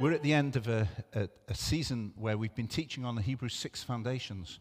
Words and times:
We're 0.00 0.12
at 0.12 0.22
the 0.22 0.32
end 0.32 0.56
of 0.56 0.66
a, 0.66 0.88
a, 1.12 1.28
a, 1.48 1.54
season 1.54 2.14
where 2.16 2.38
we've 2.38 2.54
been 2.54 2.68
teaching 2.68 3.04
on 3.04 3.16
the 3.16 3.20
Hebrews 3.20 3.52
6 3.52 3.82
foundations 3.82 4.58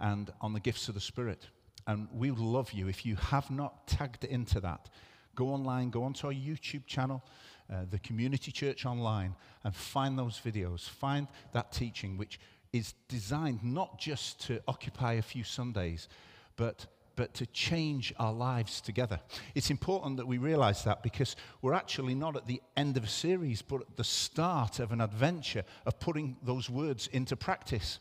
and 0.00 0.32
on 0.40 0.54
the 0.54 0.60
gifts 0.60 0.88
of 0.88 0.94
the 0.94 1.00
Spirit. 1.00 1.46
And 1.86 2.08
we 2.10 2.30
would 2.30 2.40
love 2.40 2.72
you 2.72 2.88
if 2.88 3.04
you 3.04 3.16
have 3.16 3.50
not 3.50 3.86
tagged 3.86 4.24
into 4.24 4.60
that. 4.60 4.88
Go 5.34 5.48
online, 5.48 5.90
go 5.90 6.04
onto 6.04 6.28
our 6.28 6.32
YouTube 6.32 6.86
channel, 6.86 7.22
uh, 7.70 7.82
the 7.90 7.98
Community 7.98 8.50
Church 8.50 8.86
Online, 8.86 9.34
and 9.62 9.76
find 9.76 10.18
those 10.18 10.40
videos. 10.42 10.88
Find 10.88 11.28
that 11.52 11.70
teaching, 11.70 12.16
which 12.16 12.40
is 12.72 12.94
designed 13.08 13.62
not 13.62 13.98
just 13.98 14.40
to 14.46 14.62
occupy 14.66 15.12
a 15.12 15.22
few 15.22 15.44
Sundays, 15.44 16.08
but 16.56 16.86
but 17.18 17.34
to 17.34 17.46
change 17.46 18.14
our 18.20 18.32
lives 18.32 18.80
together. 18.80 19.18
It's 19.56 19.70
important 19.70 20.18
that 20.18 20.26
we 20.28 20.38
realize 20.38 20.84
that 20.84 21.02
because 21.02 21.34
we're 21.60 21.74
actually 21.74 22.14
not 22.14 22.36
at 22.36 22.46
the 22.46 22.62
end 22.76 22.96
of 22.96 23.02
a 23.02 23.08
series, 23.08 23.60
but 23.60 23.80
at 23.80 23.96
the 23.96 24.04
start 24.04 24.78
of 24.78 24.92
an 24.92 25.00
adventure 25.00 25.64
of 25.84 25.98
putting 25.98 26.36
those 26.44 26.70
words 26.70 27.08
into 27.08 27.36
practice. 27.36 27.98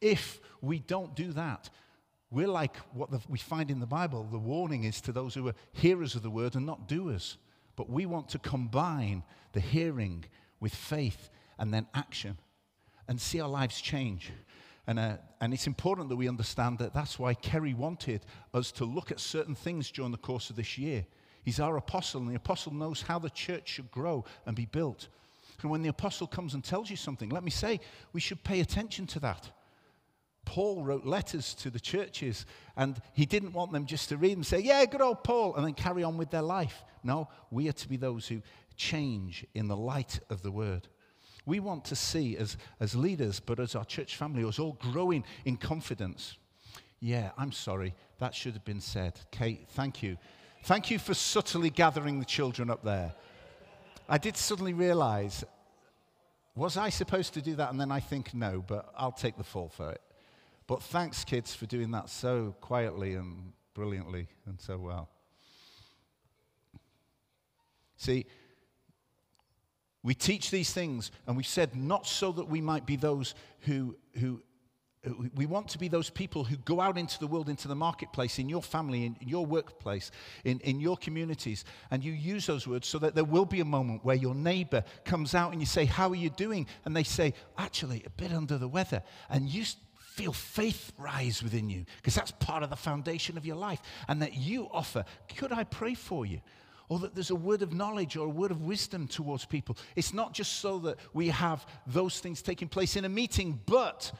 If 0.00 0.40
we 0.60 0.78
don't 0.78 1.16
do 1.16 1.32
that, 1.32 1.68
we're 2.30 2.46
like 2.46 2.76
what 2.92 3.10
the, 3.10 3.18
we 3.28 3.38
find 3.38 3.72
in 3.72 3.80
the 3.80 3.86
Bible. 3.86 4.22
The 4.30 4.38
warning 4.38 4.84
is 4.84 5.00
to 5.00 5.12
those 5.12 5.34
who 5.34 5.48
are 5.48 5.54
hearers 5.72 6.14
of 6.14 6.22
the 6.22 6.30
word 6.30 6.54
and 6.54 6.64
not 6.64 6.86
doers. 6.86 7.38
But 7.74 7.90
we 7.90 8.06
want 8.06 8.28
to 8.28 8.38
combine 8.38 9.24
the 9.52 9.60
hearing 9.60 10.26
with 10.60 10.72
faith 10.72 11.28
and 11.58 11.74
then 11.74 11.88
action 11.92 12.38
and 13.08 13.20
see 13.20 13.40
our 13.40 13.48
lives 13.48 13.80
change. 13.80 14.30
And, 14.90 14.98
uh, 14.98 15.18
and 15.40 15.54
it's 15.54 15.68
important 15.68 16.08
that 16.08 16.16
we 16.16 16.28
understand 16.28 16.78
that 16.78 16.92
that's 16.92 17.16
why 17.16 17.34
Kerry 17.34 17.74
wanted 17.74 18.26
us 18.52 18.72
to 18.72 18.84
look 18.84 19.12
at 19.12 19.20
certain 19.20 19.54
things 19.54 19.88
during 19.88 20.10
the 20.10 20.18
course 20.18 20.50
of 20.50 20.56
this 20.56 20.76
year. 20.76 21.06
He's 21.44 21.60
our 21.60 21.76
apostle, 21.76 22.22
and 22.22 22.28
the 22.28 22.34
apostle 22.34 22.74
knows 22.74 23.02
how 23.02 23.20
the 23.20 23.30
church 23.30 23.68
should 23.68 23.92
grow 23.92 24.24
and 24.46 24.56
be 24.56 24.66
built. 24.66 25.06
And 25.62 25.70
when 25.70 25.82
the 25.82 25.90
apostle 25.90 26.26
comes 26.26 26.54
and 26.54 26.64
tells 26.64 26.90
you 26.90 26.96
something, 26.96 27.28
let 27.28 27.44
me 27.44 27.52
say, 27.52 27.78
we 28.12 28.20
should 28.20 28.42
pay 28.42 28.58
attention 28.58 29.06
to 29.06 29.20
that. 29.20 29.52
Paul 30.44 30.82
wrote 30.82 31.06
letters 31.06 31.54
to 31.54 31.70
the 31.70 31.78
churches, 31.78 32.44
and 32.76 33.00
he 33.12 33.26
didn't 33.26 33.52
want 33.52 33.70
them 33.70 33.86
just 33.86 34.08
to 34.08 34.16
read 34.16 34.38
and 34.38 34.44
say, 34.44 34.58
Yeah, 34.58 34.84
good 34.86 35.02
old 35.02 35.22
Paul, 35.22 35.54
and 35.54 35.64
then 35.64 35.74
carry 35.74 36.02
on 36.02 36.16
with 36.16 36.32
their 36.32 36.42
life. 36.42 36.82
No, 37.04 37.28
we 37.52 37.68
are 37.68 37.72
to 37.74 37.88
be 37.88 37.96
those 37.96 38.26
who 38.26 38.42
change 38.74 39.46
in 39.54 39.68
the 39.68 39.76
light 39.76 40.18
of 40.30 40.42
the 40.42 40.50
word. 40.50 40.88
We 41.46 41.60
want 41.60 41.84
to 41.86 41.96
see 41.96 42.36
as, 42.36 42.56
as 42.80 42.94
leaders, 42.94 43.40
but 43.40 43.58
as 43.60 43.74
our 43.74 43.84
church 43.84 44.16
family, 44.16 44.44
us 44.44 44.58
all 44.58 44.78
growing 44.80 45.24
in 45.44 45.56
confidence. 45.56 46.36
Yeah, 47.00 47.30
I'm 47.38 47.52
sorry. 47.52 47.94
That 48.18 48.34
should 48.34 48.52
have 48.54 48.64
been 48.64 48.80
said. 48.80 49.18
Kate, 49.30 49.66
thank 49.70 50.02
you. 50.02 50.18
Thank 50.64 50.90
you 50.90 50.98
for 50.98 51.14
subtly 51.14 51.70
gathering 51.70 52.18
the 52.18 52.26
children 52.26 52.68
up 52.68 52.84
there. 52.84 53.14
I 54.08 54.18
did 54.18 54.36
suddenly 54.36 54.74
realize, 54.74 55.44
was 56.54 56.76
I 56.76 56.90
supposed 56.90 57.32
to 57.34 57.42
do 57.42 57.54
that? 57.56 57.70
And 57.70 57.80
then 57.80 57.90
I 57.90 58.00
think 58.00 58.34
no, 58.34 58.62
but 58.66 58.92
I'll 58.96 59.12
take 59.12 59.38
the 59.38 59.44
fall 59.44 59.68
for 59.68 59.90
it. 59.92 60.00
But 60.66 60.82
thanks, 60.82 61.24
kids, 61.24 61.54
for 61.54 61.66
doing 61.66 61.90
that 61.92 62.10
so 62.10 62.54
quietly 62.60 63.14
and 63.14 63.52
brilliantly 63.72 64.28
and 64.46 64.60
so 64.60 64.76
well. 64.76 65.08
See, 67.96 68.26
we 70.02 70.14
teach 70.14 70.50
these 70.50 70.72
things, 70.72 71.10
and 71.26 71.36
we've 71.36 71.46
said 71.46 71.76
not 71.76 72.06
so 72.06 72.32
that 72.32 72.48
we 72.48 72.60
might 72.60 72.86
be 72.86 72.96
those 72.96 73.34
who, 73.60 73.96
who 74.18 74.42
we 75.34 75.46
want 75.46 75.68
to 75.68 75.78
be 75.78 75.88
those 75.88 76.10
people 76.10 76.44
who 76.44 76.56
go 76.58 76.80
out 76.80 76.98
into 76.98 77.18
the 77.18 77.26
world, 77.26 77.48
into 77.48 77.68
the 77.68 77.74
marketplace, 77.74 78.38
in 78.38 78.50
your 78.50 78.62
family, 78.62 79.06
in 79.06 79.16
your 79.20 79.46
workplace, 79.46 80.10
in, 80.44 80.60
in 80.60 80.78
your 80.78 80.96
communities, 80.96 81.64
and 81.90 82.04
you 82.04 82.12
use 82.12 82.46
those 82.46 82.66
words 82.66 82.86
so 82.86 82.98
that 82.98 83.14
there 83.14 83.24
will 83.24 83.46
be 83.46 83.60
a 83.60 83.64
moment 83.64 84.04
where 84.04 84.16
your 84.16 84.34
neighbor 84.34 84.84
comes 85.04 85.34
out 85.34 85.52
and 85.52 85.60
you 85.60 85.66
say, 85.66 85.86
How 85.86 86.10
are 86.10 86.16
you 86.16 86.28
doing? 86.28 86.66
And 86.84 86.94
they 86.94 87.04
say, 87.04 87.32
Actually, 87.56 88.02
a 88.04 88.10
bit 88.10 88.32
under 88.32 88.58
the 88.58 88.68
weather. 88.68 89.02
And 89.30 89.48
you 89.48 89.64
feel 89.98 90.34
faith 90.34 90.92
rise 90.98 91.42
within 91.42 91.70
you 91.70 91.86
because 91.96 92.14
that's 92.14 92.32
part 92.32 92.62
of 92.62 92.68
the 92.68 92.76
foundation 92.76 93.38
of 93.38 93.46
your 93.46 93.56
life. 93.56 93.80
And 94.06 94.20
that 94.20 94.34
you 94.34 94.68
offer, 94.70 95.06
Could 95.36 95.52
I 95.52 95.64
pray 95.64 95.94
for 95.94 96.26
you? 96.26 96.40
Or 96.90 96.98
that 96.98 97.14
there's 97.14 97.30
a 97.30 97.36
word 97.36 97.62
of 97.62 97.72
knowledge 97.72 98.16
or 98.16 98.26
a 98.26 98.30
word 98.30 98.50
of 98.50 98.62
wisdom 98.62 99.06
towards 99.06 99.46
people. 99.46 99.76
It's 99.94 100.12
not 100.12 100.34
just 100.34 100.54
so 100.54 100.80
that 100.80 100.98
we 101.14 101.28
have 101.28 101.64
those 101.86 102.18
things 102.18 102.42
taking 102.42 102.68
place 102.68 102.96
in 102.96 103.04
a 103.04 103.08
meeting, 103.08 103.60
but 103.64 104.12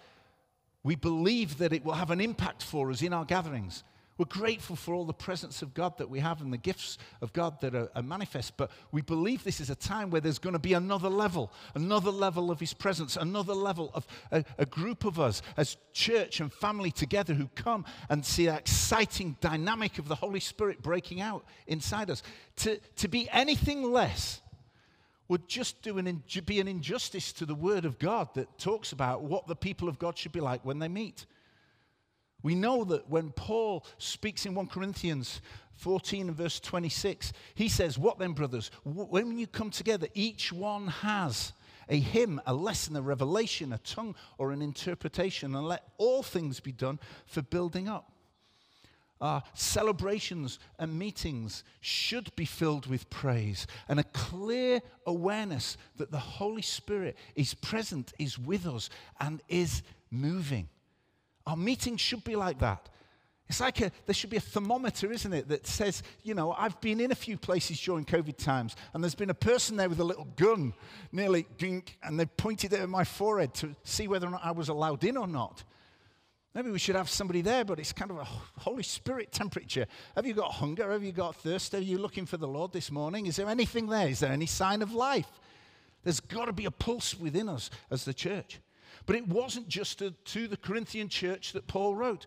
we 0.84 0.94
believe 0.94 1.58
that 1.58 1.72
it 1.72 1.84
will 1.84 1.94
have 1.94 2.12
an 2.12 2.20
impact 2.20 2.62
for 2.62 2.90
us 2.90 3.02
in 3.02 3.12
our 3.12 3.24
gatherings. 3.24 3.82
We're 4.20 4.26
grateful 4.26 4.76
for 4.76 4.92
all 4.92 5.06
the 5.06 5.14
presence 5.14 5.62
of 5.62 5.72
God 5.72 5.96
that 5.96 6.10
we 6.10 6.20
have 6.20 6.42
and 6.42 6.52
the 6.52 6.58
gifts 6.58 6.98
of 7.22 7.32
God 7.32 7.58
that 7.62 7.74
are, 7.74 7.88
are 7.94 8.02
manifest, 8.02 8.54
but 8.58 8.70
we 8.92 9.00
believe 9.00 9.44
this 9.44 9.60
is 9.60 9.70
a 9.70 9.74
time 9.74 10.10
where 10.10 10.20
there's 10.20 10.38
going 10.38 10.52
to 10.52 10.58
be 10.58 10.74
another 10.74 11.08
level, 11.08 11.50
another 11.74 12.10
level 12.10 12.50
of 12.50 12.60
His 12.60 12.74
presence, 12.74 13.16
another 13.16 13.54
level 13.54 13.90
of 13.94 14.06
a, 14.30 14.44
a 14.58 14.66
group 14.66 15.06
of 15.06 15.18
us 15.18 15.40
as 15.56 15.78
church 15.94 16.38
and 16.40 16.52
family 16.52 16.90
together 16.90 17.32
who 17.32 17.48
come 17.54 17.86
and 18.10 18.22
see 18.26 18.44
that 18.44 18.58
exciting 18.58 19.38
dynamic 19.40 19.98
of 19.98 20.06
the 20.06 20.16
Holy 20.16 20.40
Spirit 20.40 20.82
breaking 20.82 21.22
out 21.22 21.46
inside 21.66 22.10
us. 22.10 22.22
To, 22.56 22.78
to 22.96 23.08
be 23.08 23.26
anything 23.30 23.90
less 23.90 24.42
would 25.28 25.48
just 25.48 25.80
do 25.80 25.96
an, 25.96 26.22
be 26.44 26.60
an 26.60 26.68
injustice 26.68 27.32
to 27.32 27.46
the 27.46 27.54
Word 27.54 27.86
of 27.86 27.98
God 27.98 28.34
that 28.34 28.58
talks 28.58 28.92
about 28.92 29.22
what 29.22 29.46
the 29.46 29.56
people 29.56 29.88
of 29.88 29.98
God 29.98 30.18
should 30.18 30.32
be 30.32 30.40
like 30.40 30.62
when 30.62 30.78
they 30.78 30.88
meet. 30.88 31.24
We 32.42 32.54
know 32.54 32.84
that 32.84 33.08
when 33.08 33.30
Paul 33.30 33.84
speaks 33.98 34.46
in 34.46 34.54
1 34.54 34.68
Corinthians 34.68 35.40
14 35.74 36.28
and 36.28 36.36
verse 36.36 36.60
26, 36.60 37.32
he 37.54 37.68
says, 37.68 37.98
What 37.98 38.18
then, 38.18 38.32
brothers? 38.32 38.70
When 38.84 39.38
you 39.38 39.46
come 39.46 39.70
together, 39.70 40.08
each 40.14 40.52
one 40.52 40.88
has 40.88 41.52
a 41.88 41.98
hymn, 41.98 42.40
a 42.46 42.54
lesson, 42.54 42.96
a 42.96 43.02
revelation, 43.02 43.72
a 43.72 43.78
tongue, 43.78 44.14
or 44.38 44.52
an 44.52 44.62
interpretation, 44.62 45.54
and 45.54 45.66
let 45.66 45.88
all 45.98 46.22
things 46.22 46.60
be 46.60 46.72
done 46.72 46.98
for 47.26 47.42
building 47.42 47.88
up. 47.88 48.12
Our 49.20 49.42
celebrations 49.52 50.58
and 50.78 50.98
meetings 50.98 51.62
should 51.80 52.34
be 52.36 52.46
filled 52.46 52.86
with 52.86 53.10
praise 53.10 53.66
and 53.86 54.00
a 54.00 54.04
clear 54.04 54.80
awareness 55.04 55.76
that 55.96 56.10
the 56.10 56.18
Holy 56.18 56.62
Spirit 56.62 57.18
is 57.34 57.52
present, 57.52 58.14
is 58.18 58.38
with 58.38 58.66
us, 58.66 58.88
and 59.18 59.42
is 59.48 59.82
moving. 60.10 60.68
Our 61.46 61.56
meetings 61.56 62.00
should 62.00 62.24
be 62.24 62.36
like 62.36 62.58
that. 62.60 62.88
It's 63.48 63.60
like 63.60 63.80
a, 63.80 63.90
there 64.06 64.14
should 64.14 64.30
be 64.30 64.36
a 64.36 64.40
thermometer, 64.40 65.10
isn't 65.10 65.32
it, 65.32 65.48
that 65.48 65.66
says, 65.66 66.04
you 66.22 66.34
know, 66.34 66.52
I've 66.52 66.80
been 66.80 67.00
in 67.00 67.10
a 67.10 67.16
few 67.16 67.36
places 67.36 67.80
during 67.80 68.04
COVID 68.04 68.36
times, 68.36 68.76
and 68.94 69.02
there's 69.02 69.16
been 69.16 69.30
a 69.30 69.34
person 69.34 69.76
there 69.76 69.88
with 69.88 69.98
a 69.98 70.04
little 70.04 70.28
gun, 70.36 70.72
nearly 71.10 71.46
gink, 71.58 71.98
and 72.04 72.18
they 72.18 72.26
pointed 72.26 72.72
it 72.72 72.78
at 72.78 72.88
my 72.88 73.02
forehead 73.02 73.52
to 73.54 73.74
see 73.82 74.06
whether 74.06 74.28
or 74.28 74.30
not 74.30 74.42
I 74.44 74.52
was 74.52 74.68
allowed 74.68 75.02
in 75.02 75.16
or 75.16 75.26
not. 75.26 75.64
Maybe 76.54 76.70
we 76.70 76.78
should 76.78 76.94
have 76.94 77.08
somebody 77.08 77.42
there, 77.42 77.64
but 77.64 77.80
it's 77.80 77.92
kind 77.92 78.12
of 78.12 78.18
a 78.18 78.24
Holy 78.24 78.84
Spirit 78.84 79.32
temperature. 79.32 79.86
Have 80.14 80.26
you 80.26 80.34
got 80.34 80.52
hunger? 80.52 80.92
Have 80.92 81.02
you 81.02 81.10
got 81.12 81.34
thirst? 81.34 81.74
Are 81.74 81.80
you 81.80 81.98
looking 81.98 82.26
for 82.26 82.36
the 82.36 82.46
Lord 82.46 82.72
this 82.72 82.92
morning? 82.92 83.26
Is 83.26 83.34
there 83.34 83.48
anything 83.48 83.88
there? 83.88 84.08
Is 84.08 84.20
there 84.20 84.32
any 84.32 84.46
sign 84.46 84.80
of 84.80 84.92
life? 84.92 85.40
There's 86.04 86.20
got 86.20 86.46
to 86.46 86.52
be 86.52 86.66
a 86.66 86.70
pulse 86.70 87.18
within 87.18 87.48
us 87.48 87.70
as 87.90 88.04
the 88.04 88.14
church. 88.14 88.60
But 89.10 89.16
it 89.16 89.26
wasn't 89.26 89.66
just 89.66 89.98
to, 89.98 90.12
to 90.12 90.46
the 90.46 90.56
Corinthian 90.56 91.08
church 91.08 91.52
that 91.54 91.66
Paul 91.66 91.96
wrote. 91.96 92.26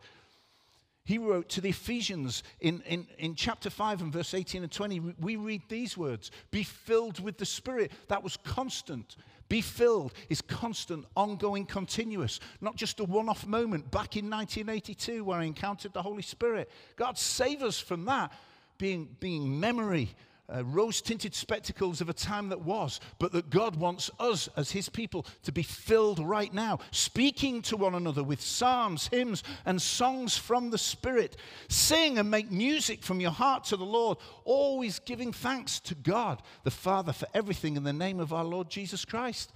He 1.06 1.18
wrote 1.18 1.48
to 1.52 1.62
the 1.62 1.70
Ephesians 1.70 2.44
in, 2.60 2.82
in, 2.86 3.08
in 3.18 3.36
chapter 3.36 3.70
5 3.70 4.02
and 4.02 4.12
verse 4.12 4.34
18 4.34 4.64
and 4.64 4.70
20. 4.70 5.00
We 5.18 5.38
read 5.38 5.62
these 5.70 5.98
words 5.98 6.30
Be 6.52 6.64
filled 6.64 7.22
with 7.22 7.38
the 7.38 7.46
Spirit. 7.46 7.94
That 8.10 8.22
was 8.22 8.36
constant. 8.36 9.16
Be 9.48 9.62
filled 9.62 10.12
is 10.28 10.42
constant, 10.42 11.06
ongoing, 11.16 11.66
continuous, 11.66 12.42
not 12.60 12.76
just 12.76 13.00
a 13.00 13.06
one 13.06 13.30
off 13.30 13.48
moment 13.48 13.90
back 13.90 14.18
in 14.18 14.30
1982 14.30 15.24
where 15.24 15.40
I 15.40 15.46
encountered 15.46 15.94
the 15.94 16.02
Holy 16.02 16.22
Spirit. 16.22 16.70
God 16.98 17.18
save 17.18 17.64
us 17.64 17.80
from 17.80 18.04
that 18.06 18.34
being, 18.78 19.08
being 19.22 19.58
memory 19.58 20.14
uh, 20.54 20.64
rose 20.66 21.02
tinted 21.02 21.34
spectacles 21.34 22.02
of 22.02 22.10
a 22.10 22.14
time 22.14 22.50
that 22.50 22.62
was, 22.62 23.00
but 23.18 23.32
that 23.32 23.50
God 23.50 23.76
wants 23.76 24.12
us 24.20 24.50
as 24.58 24.72
His 24.72 24.90
people 24.90 25.26
to 25.44 25.52
be 25.52 25.64
filled 25.64 26.20
right 26.20 26.54
now, 26.54 26.80
speaking 26.92 27.62
to 27.64 27.78
one 27.78 27.96
another 27.96 28.24
with 28.24 28.42
psalms, 28.42 29.08
hymns, 29.08 29.44
and 29.66 29.82
songs 29.82 30.38
from 30.38 30.70
the 30.70 30.78
Spirit. 30.78 31.38
Sing 31.70 32.20
and 32.20 32.30
make 32.30 32.52
music 32.52 33.04
from 33.04 33.22
your 33.22 33.32
heart 33.32 33.64
to 33.66 33.78
the 33.78 33.86
Lord, 33.86 34.18
always 34.44 35.00
giving 35.00 35.32
thanks 35.32 35.80
to 35.82 35.96
God 35.96 36.42
the 36.64 36.72
Father 36.72 37.14
for 37.14 37.28
everything 37.34 37.78
in 37.78 37.84
the 37.84 37.94
name 37.94 38.20
of 38.20 38.34
our 38.34 38.46
Lord 38.46 38.70
Jesus 38.70 39.06
Christ. 39.06 39.52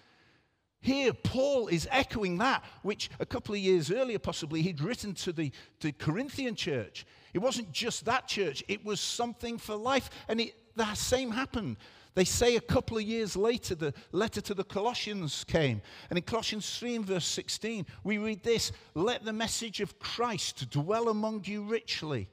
Here, 0.80 1.12
Paul 1.12 1.68
is 1.68 1.88
echoing 1.92 2.38
that 2.38 2.64
which 2.84 3.10
a 3.20 3.26
couple 3.26 3.56
of 3.56 3.60
years 3.60 3.92
earlier, 3.92 4.20
possibly, 4.20 4.62
he'd 4.62 4.80
written 4.80 5.14
to 5.16 5.34
the, 5.34 5.52
the 5.82 5.92
Corinthian 5.92 6.56
church. 6.56 7.06
It 7.34 7.40
wasn't 7.40 7.72
just 7.72 8.06
that 8.06 8.28
church, 8.28 8.64
it 8.68 8.86
was 8.86 9.02
something 9.02 9.58
for 9.58 9.76
life. 9.76 10.10
And 10.28 10.40
it, 10.40 10.56
the 10.78 10.94
same 10.94 11.32
happened. 11.32 11.78
They 12.16 12.26
say 12.26 12.56
a 12.56 12.62
couple 12.62 12.98
of 12.98 13.04
years 13.04 13.36
later, 13.36 13.76
the 13.76 13.94
letter 14.12 14.42
to 14.42 14.56
the 14.56 14.64
Colossians 14.64 15.44
came. 15.44 15.82
And 16.10 16.18
in 16.18 16.24
Colossians 16.24 16.80
3 16.80 16.96
and 16.96 17.06
verse 17.06 17.28
16, 17.28 17.86
we 18.04 18.18
read 18.18 18.42
this 18.44 18.72
Let 18.96 19.24
the 19.24 19.34
message 19.34 19.82
of 19.82 20.00
Christ 20.00 20.70
dwell 20.72 21.10
among 21.10 21.44
you 21.46 21.62
richly 21.64 22.28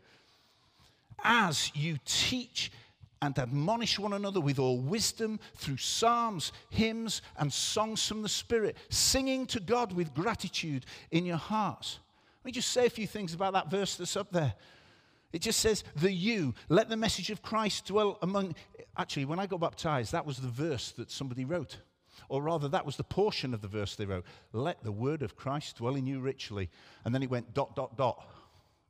as 1.22 1.70
you 1.74 1.98
teach 2.04 2.72
and 3.20 3.38
admonish 3.38 3.98
one 3.98 4.12
another 4.12 4.40
with 4.40 4.58
all 4.58 4.78
wisdom 4.78 5.40
through 5.56 5.76
psalms, 5.78 6.52
hymns, 6.70 7.22
and 7.38 7.52
songs 7.52 8.06
from 8.06 8.22
the 8.22 8.28
Spirit, 8.28 8.76
singing 8.90 9.46
to 9.46 9.60
God 9.60 9.92
with 9.92 10.14
gratitude 10.14 10.86
in 11.10 11.24
your 11.24 11.36
hearts. 11.36 11.98
Let 12.42 12.46
me 12.46 12.52
just 12.52 12.70
say 12.70 12.86
a 12.86 12.90
few 12.90 13.06
things 13.06 13.32
about 13.32 13.54
that 13.54 13.70
verse 13.70 13.96
that's 13.96 14.16
up 14.16 14.30
there. 14.30 14.54
It 15.34 15.42
just 15.42 15.58
says, 15.58 15.82
the 15.96 16.12
you, 16.12 16.54
let 16.68 16.88
the 16.88 16.96
message 16.96 17.28
of 17.28 17.42
Christ 17.42 17.86
dwell 17.86 18.18
among. 18.22 18.54
Actually, 18.96 19.24
when 19.24 19.40
I 19.40 19.46
got 19.46 19.58
baptized, 19.58 20.12
that 20.12 20.24
was 20.24 20.38
the 20.38 20.46
verse 20.46 20.92
that 20.92 21.10
somebody 21.10 21.44
wrote. 21.44 21.78
Or 22.28 22.40
rather, 22.40 22.68
that 22.68 22.86
was 22.86 22.96
the 22.96 23.02
portion 23.02 23.52
of 23.52 23.60
the 23.60 23.66
verse 23.66 23.96
they 23.96 24.06
wrote. 24.06 24.24
Let 24.52 24.84
the 24.84 24.92
word 24.92 25.22
of 25.22 25.34
Christ 25.34 25.78
dwell 25.78 25.96
in 25.96 26.06
you 26.06 26.20
richly. 26.20 26.70
And 27.04 27.12
then 27.12 27.20
it 27.20 27.30
went 27.30 27.52
dot, 27.52 27.74
dot, 27.74 27.96
dot, 27.96 28.24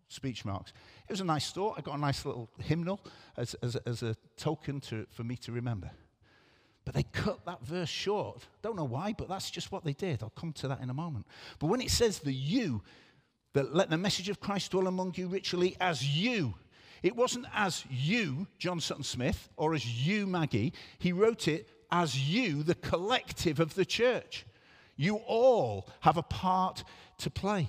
speech 0.09 0.45
marks. 0.45 0.75
It 1.09 1.13
was 1.15 1.23
a 1.23 1.25
nice 1.25 1.51
thought. 1.51 1.77
I 1.79 1.81
got 1.81 1.97
a 1.97 2.01
nice 2.01 2.27
little 2.27 2.51
hymnal 2.59 3.01
as, 3.39 3.55
as, 3.63 3.77
as 3.87 4.03
a 4.03 4.15
token 4.37 4.81
to, 4.81 5.07
for 5.13 5.25
me 5.25 5.37
to 5.39 5.51
remember. 5.51 5.91
But 6.85 6.93
they 6.93 7.05
cut 7.05 7.47
that 7.47 7.65
verse 7.65 7.89
short. 7.89 8.47
Don't 8.61 8.77
know 8.77 8.85
why, 8.85 9.15
but 9.17 9.31
that's 9.31 9.51
just 9.51 9.73
what 9.73 9.83
they 9.83 9.95
did. 9.95 10.23
I'll 10.23 10.29
come 10.29 10.53
to 10.53 10.69
that 10.69 10.83
in 10.83 10.91
a 10.91 10.95
moment. 10.95 11.27
But 11.59 11.69
when 11.69 11.81
it 11.81 11.91
says 11.91 12.19
the 12.19 12.35
you, 12.35 12.83
that 13.55 13.75
let 13.75 13.89
the 13.89 13.99
message 13.99 14.29
of 14.29 14.41
Christ 14.41 14.73
dwell 14.73 14.87
among 14.87 15.15
you 15.17 15.27
richly 15.27 15.77
as 15.81 16.07
you. 16.17 16.55
It 17.03 17.17
wasn't 17.17 17.47
as 17.55 17.85
you, 17.91 18.47
John 18.59 18.81
Sutton 18.81 19.05
Smith, 19.05 19.49
or 19.57 19.75
as 19.75 20.07
you, 20.07 20.27
Maggie. 20.27 20.73
He 20.99 21.13
wrote 21.13 21.49
it 21.49 21.69
as 21.91 22.19
you, 22.19 22.63
the 22.63 22.75
collective 22.75 23.61
of 23.61 23.75
the 23.75 23.85
church. 23.85 24.47
You 24.97 25.17
all 25.17 25.89
have 26.01 26.17
a 26.17 26.23
part 26.23 26.85
to 27.19 27.31
play. 27.31 27.69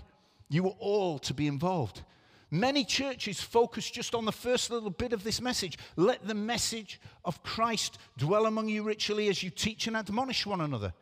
You 0.49 0.67
are 0.67 0.75
all 0.79 1.19
to 1.19 1.33
be 1.33 1.47
involved. 1.47 2.03
Many 2.51 2.85
churches 2.85 3.41
focus 3.41 3.89
just 3.89 4.15
on 4.15 4.25
the 4.25 4.31
first 4.31 4.71
little 4.71 4.89
bit 4.89 5.13
of 5.13 5.23
this 5.23 5.41
message. 5.41 5.77
Let 5.95 6.25
the 6.27 6.35
message 6.35 7.01
of 7.25 7.43
Christ 7.43 7.97
dwell 8.17 8.45
among 8.45 8.69
you 8.69 8.83
richly 8.83 9.27
as 9.27 9.43
you 9.43 9.49
teach 9.49 9.87
and 9.87 9.97
admonish 9.97 10.45
one 10.45 10.61
another. 10.61 10.93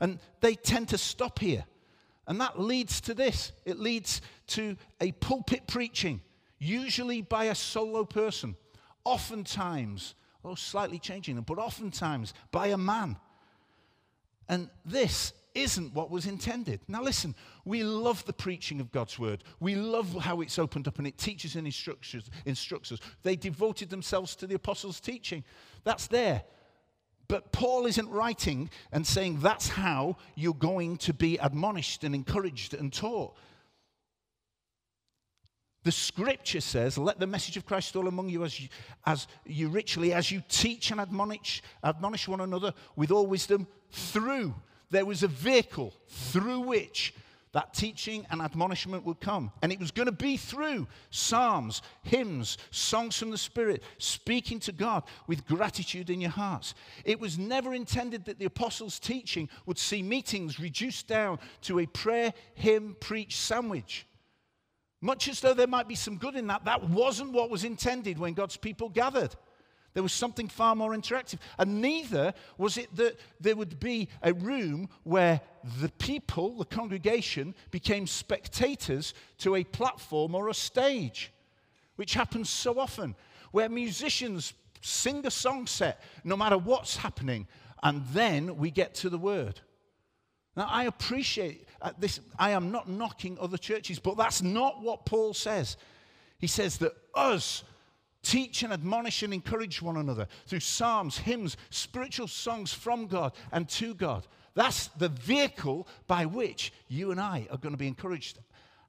And 0.00 0.18
they 0.40 0.54
tend 0.54 0.90
to 0.90 0.98
stop 0.98 1.38
here. 1.38 1.64
And 2.26 2.40
that 2.40 2.58
leads 2.58 3.00
to 3.02 3.14
this 3.14 3.52
it 3.64 3.78
leads 3.78 4.20
to 4.48 4.76
a 5.00 5.12
pulpit 5.12 5.66
preaching, 5.66 6.20
usually 6.58 7.22
by 7.22 7.44
a 7.44 7.54
solo 7.54 8.04
person, 8.04 8.56
oftentimes, 9.04 10.14
or 10.42 10.56
slightly 10.56 10.98
changing 10.98 11.36
them, 11.36 11.44
but 11.46 11.58
oftentimes 11.58 12.34
by 12.50 12.68
a 12.68 12.78
man. 12.78 13.16
And 14.48 14.68
this 14.84 15.32
isn't 15.54 15.94
what 15.94 16.10
was 16.10 16.26
intended. 16.26 16.80
Now, 16.88 17.02
listen, 17.02 17.34
we 17.64 17.84
love 17.84 18.24
the 18.24 18.32
preaching 18.32 18.80
of 18.80 18.90
God's 18.90 19.18
word. 19.18 19.44
We 19.60 19.74
love 19.76 20.14
how 20.20 20.40
it's 20.40 20.58
opened 20.58 20.88
up 20.88 20.98
and 20.98 21.06
it 21.06 21.16
teaches 21.16 21.54
and 21.54 21.66
instructs 21.66 22.92
us. 22.92 23.00
They 23.22 23.36
devoted 23.36 23.88
themselves 23.88 24.34
to 24.36 24.46
the 24.46 24.56
apostles' 24.56 25.00
teaching. 25.00 25.44
That's 25.84 26.08
there. 26.08 26.42
But 27.26 27.52
Paul 27.52 27.86
isn't 27.86 28.10
writing 28.10 28.70
and 28.92 29.06
saying 29.06 29.40
that's 29.40 29.68
how 29.68 30.16
you're 30.34 30.54
going 30.54 30.98
to 30.98 31.14
be 31.14 31.38
admonished 31.38 32.04
and 32.04 32.14
encouraged 32.14 32.74
and 32.74 32.92
taught. 32.92 33.36
The 35.84 35.92
scripture 35.92 36.62
says, 36.62 36.96
let 36.96 37.20
the 37.20 37.26
message 37.26 37.58
of 37.58 37.66
Christ 37.66 37.92
dwell 37.92 38.08
among 38.08 38.30
you 38.30 38.42
as 38.44 38.58
you, 38.58 38.68
as 39.04 39.26
you 39.44 39.68
richly, 39.68 40.14
as 40.14 40.30
you 40.30 40.42
teach 40.48 40.90
and 40.90 41.00
admonish, 41.00 41.62
admonish 41.82 42.26
one 42.26 42.40
another 42.40 42.72
with 42.96 43.10
all 43.10 43.26
wisdom 43.26 43.66
through. 43.90 44.54
There 44.90 45.04
was 45.04 45.22
a 45.22 45.28
vehicle 45.28 45.92
through 46.08 46.60
which 46.60 47.14
that 47.54 47.72
teaching 47.72 48.26
and 48.30 48.42
admonishment 48.42 49.04
would 49.06 49.20
come. 49.20 49.50
And 49.62 49.72
it 49.72 49.80
was 49.80 49.90
going 49.90 50.06
to 50.06 50.12
be 50.12 50.36
through 50.36 50.86
psalms, 51.10 51.82
hymns, 52.02 52.58
songs 52.70 53.16
from 53.16 53.30
the 53.30 53.38
Spirit, 53.38 53.82
speaking 53.98 54.58
to 54.60 54.72
God 54.72 55.04
with 55.26 55.46
gratitude 55.46 56.10
in 56.10 56.20
your 56.20 56.32
hearts. 56.32 56.74
It 57.04 57.18
was 57.18 57.38
never 57.38 57.72
intended 57.72 58.24
that 58.26 58.38
the 58.38 58.44
apostles' 58.44 58.98
teaching 58.98 59.48
would 59.66 59.78
see 59.78 60.02
meetings 60.02 60.60
reduced 60.60 61.06
down 61.06 61.38
to 61.62 61.78
a 61.78 61.86
prayer, 61.86 62.34
hymn, 62.54 62.96
preach 63.00 63.36
sandwich. 63.36 64.06
Much 65.00 65.28
as 65.28 65.40
though 65.40 65.54
there 65.54 65.66
might 65.66 65.86
be 65.86 65.94
some 65.94 66.16
good 66.16 66.34
in 66.34 66.48
that, 66.48 66.64
that 66.64 66.88
wasn't 66.88 67.30
what 67.32 67.50
was 67.50 67.62
intended 67.62 68.18
when 68.18 68.34
God's 68.34 68.56
people 68.56 68.88
gathered. 68.88 69.36
There 69.94 70.02
was 70.02 70.12
something 70.12 70.48
far 70.48 70.74
more 70.74 70.94
interactive. 70.94 71.38
And 71.56 71.80
neither 71.80 72.34
was 72.58 72.76
it 72.76 72.94
that 72.96 73.18
there 73.40 73.56
would 73.56 73.78
be 73.78 74.08
a 74.22 74.34
room 74.34 74.88
where 75.04 75.40
the 75.80 75.88
people, 75.88 76.58
the 76.58 76.64
congregation, 76.64 77.54
became 77.70 78.06
spectators 78.06 79.14
to 79.38 79.54
a 79.54 79.64
platform 79.64 80.34
or 80.34 80.48
a 80.48 80.54
stage, 80.54 81.32
which 81.96 82.14
happens 82.14 82.50
so 82.50 82.78
often, 82.78 83.14
where 83.52 83.68
musicians 83.68 84.52
sing 84.80 85.24
a 85.26 85.30
song 85.30 85.66
set 85.66 86.02
no 86.24 86.36
matter 86.36 86.58
what's 86.58 86.96
happening, 86.96 87.46
and 87.82 88.04
then 88.12 88.56
we 88.56 88.70
get 88.70 88.94
to 88.96 89.08
the 89.08 89.18
word. 89.18 89.60
Now, 90.56 90.68
I 90.70 90.84
appreciate 90.84 91.66
uh, 91.80 91.92
this. 91.98 92.20
I 92.38 92.50
am 92.50 92.70
not 92.70 92.88
knocking 92.88 93.38
other 93.40 93.58
churches, 93.58 93.98
but 93.98 94.16
that's 94.16 94.42
not 94.42 94.82
what 94.82 95.06
Paul 95.06 95.34
says. 95.34 95.76
He 96.38 96.46
says 96.46 96.78
that 96.78 96.92
us, 97.14 97.64
Teach 98.24 98.62
and 98.62 98.72
admonish 98.72 99.22
and 99.22 99.34
encourage 99.34 99.82
one 99.82 99.98
another 99.98 100.26
through 100.46 100.60
psalms, 100.60 101.18
hymns, 101.18 101.58
spiritual 101.68 102.26
songs 102.26 102.72
from 102.72 103.06
God 103.06 103.34
and 103.52 103.68
to 103.68 103.94
God. 103.94 104.26
That's 104.54 104.86
the 104.88 105.10
vehicle 105.10 105.86
by 106.06 106.24
which 106.24 106.72
you 106.88 107.10
and 107.10 107.20
I 107.20 107.46
are 107.50 107.58
going 107.58 107.74
to 107.74 107.78
be 107.78 107.86
encouraged. 107.86 108.38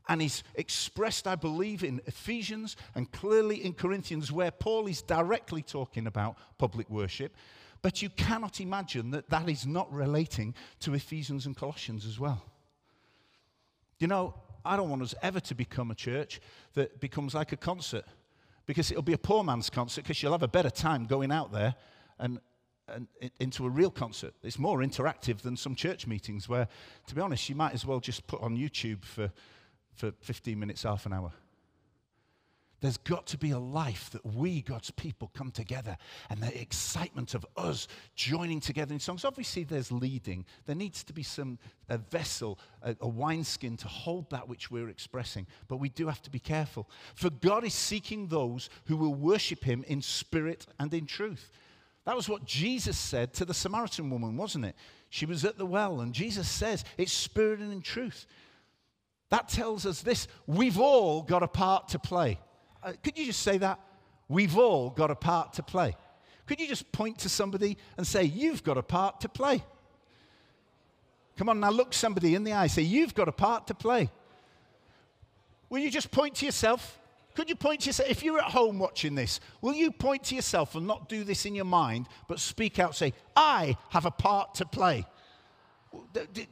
And 0.07 0.21
he's 0.21 0.43
expressed, 0.55 1.27
I 1.27 1.35
believe, 1.35 1.83
in 1.83 1.99
Ephesians 2.05 2.77
and 2.95 3.11
clearly 3.11 3.65
in 3.65 3.73
Corinthians, 3.73 4.31
where 4.31 4.51
Paul 4.51 4.87
is 4.87 5.01
directly 5.01 5.61
talking 5.61 6.07
about 6.07 6.37
public 6.57 6.89
worship. 6.89 7.35
But 7.81 8.01
you 8.01 8.09
cannot 8.09 8.61
imagine 8.61 9.11
that 9.11 9.29
that 9.31 9.49
is 9.49 9.67
not 9.67 9.91
relating 9.91 10.55
to 10.79 10.93
Ephesians 10.93 11.45
and 11.45 11.57
Colossians 11.57 12.05
as 12.05 12.19
well. 12.19 12.41
You 13.99 14.07
know, 14.07 14.35
I 14.63 14.77
don't 14.77 14.89
want 14.89 15.01
us 15.01 15.13
ever 15.21 15.41
to 15.41 15.55
become 15.55 15.91
a 15.91 15.95
church 15.95 16.39
that 16.75 17.01
becomes 17.01 17.33
like 17.33 17.51
a 17.51 17.57
concert 17.57 18.05
because 18.65 18.91
it'll 18.91 19.03
be 19.03 19.13
a 19.13 19.17
poor 19.17 19.43
man's 19.43 19.69
concert 19.69 20.01
because 20.01 20.21
you'll 20.21 20.31
have 20.31 20.43
a 20.43 20.47
better 20.47 20.69
time 20.69 21.05
going 21.05 21.31
out 21.31 21.51
there 21.51 21.75
and, 22.19 22.39
and 22.87 23.07
into 23.39 23.65
a 23.65 23.69
real 23.69 23.91
concert. 23.91 24.33
It's 24.43 24.59
more 24.59 24.79
interactive 24.79 25.39
than 25.39 25.57
some 25.57 25.75
church 25.75 26.07
meetings 26.07 26.49
where, 26.49 26.67
to 27.07 27.15
be 27.15 27.21
honest, 27.21 27.49
you 27.49 27.55
might 27.55 27.73
as 27.73 27.85
well 27.85 27.99
just 27.99 28.25
put 28.27 28.41
on 28.41 28.57
YouTube 28.57 29.03
for, 29.03 29.31
for 29.93 30.11
15 30.21 30.59
minutes, 30.59 30.83
half 30.83 31.05
an 31.05 31.13
hour. 31.13 31.31
There's 32.85 32.97
got 32.97 33.25
to 33.27 33.37
be 33.39 33.49
a 33.49 33.57
life 33.57 34.11
that 34.11 34.23
we, 34.23 34.61
God's 34.61 34.91
people, 34.91 35.31
come 35.33 35.49
together 35.49 35.97
and 36.29 36.39
the 36.39 36.61
excitement 36.61 37.33
of 37.33 37.43
us 37.57 37.87
joining 38.15 38.59
together 38.59 38.93
in 38.93 38.99
songs. 38.99 39.25
Obviously, 39.25 39.63
there's 39.63 39.91
leading. 39.91 40.45
There 40.67 40.75
needs 40.75 41.03
to 41.05 41.11
be 41.11 41.23
some 41.23 41.57
a 41.89 41.97
vessel, 41.97 42.59
a, 42.83 42.95
a 43.01 43.07
wineskin 43.07 43.75
to 43.77 43.87
hold 43.87 44.29
that 44.29 44.47
which 44.47 44.69
we're 44.69 44.89
expressing. 44.89 45.47
But 45.67 45.77
we 45.77 45.89
do 45.89 46.05
have 46.05 46.21
to 46.21 46.29
be 46.29 46.37
careful. 46.37 46.87
For 47.15 47.31
God 47.31 47.63
is 47.63 47.73
seeking 47.73 48.27
those 48.27 48.69
who 48.85 48.97
will 48.97 49.15
worship 49.15 49.63
Him 49.63 49.83
in 49.87 50.03
spirit 50.03 50.67
and 50.77 50.93
in 50.93 51.07
truth. 51.07 51.49
That 52.05 52.15
was 52.15 52.29
what 52.29 52.45
Jesus 52.45 52.99
said 52.99 53.33
to 53.33 53.45
the 53.45 53.55
Samaritan 53.55 54.11
woman, 54.11 54.37
wasn't 54.37 54.65
it? 54.65 54.75
She 55.09 55.25
was 55.25 55.43
at 55.43 55.57
the 55.57 55.65
well, 55.65 56.01
and 56.01 56.13
Jesus 56.13 56.47
says 56.47 56.85
it's 56.99 57.11
spirit 57.11 57.61
and 57.61 57.73
in 57.73 57.81
truth. 57.81 58.27
That 59.31 59.49
tells 59.49 59.87
us 59.87 60.03
this 60.03 60.27
we've 60.45 60.79
all 60.79 61.23
got 61.23 61.41
a 61.41 61.47
part 61.47 61.87
to 61.87 61.97
play. 61.97 62.37
Uh, 62.85 62.93
could 63.03 63.17
you 63.17 63.25
just 63.25 63.41
say 63.41 63.57
that? 63.57 63.79
We've 64.29 64.55
all 64.57 64.91
got 64.91 65.09
a 65.09 65.15
part 65.15 65.53
to 65.53 65.63
play. 65.63 65.95
Could 66.45 66.59
you 66.59 66.67
just 66.67 66.91
point 66.91 67.17
to 67.19 67.29
somebody 67.29 67.77
and 67.97 68.05
say, 68.05 68.23
You've 68.23 68.63
got 68.63 68.77
a 68.77 68.83
part 68.83 69.21
to 69.21 69.29
play? 69.29 69.63
Come 71.35 71.49
on 71.49 71.59
now, 71.59 71.71
look 71.71 71.93
somebody 71.93 72.35
in 72.35 72.43
the 72.43 72.53
eye. 72.53 72.67
Say, 72.67 72.83
You've 72.83 73.15
got 73.15 73.27
a 73.27 73.31
part 73.31 73.65
to 73.67 73.73
play. 73.73 74.11
Will 75.69 75.79
you 75.79 75.89
just 75.89 76.11
point 76.11 76.35
to 76.35 76.45
yourself? 76.45 76.99
Could 77.33 77.49
you 77.49 77.55
point 77.55 77.81
to 77.81 77.87
yourself? 77.87 78.09
If 78.09 78.23
you're 78.23 78.37
at 78.37 78.51
home 78.51 78.77
watching 78.77 79.15
this, 79.15 79.39
will 79.61 79.73
you 79.73 79.91
point 79.91 80.23
to 80.25 80.35
yourself 80.35 80.75
and 80.75 80.85
not 80.85 81.09
do 81.09 81.23
this 81.23 81.45
in 81.45 81.55
your 81.55 81.65
mind, 81.65 82.07
but 82.27 82.39
speak 82.39 82.77
out, 82.77 82.95
say, 82.95 83.13
I 83.35 83.75
have 83.89 84.05
a 84.05 84.11
part 84.11 84.55
to 84.55 84.65
play? 84.65 85.05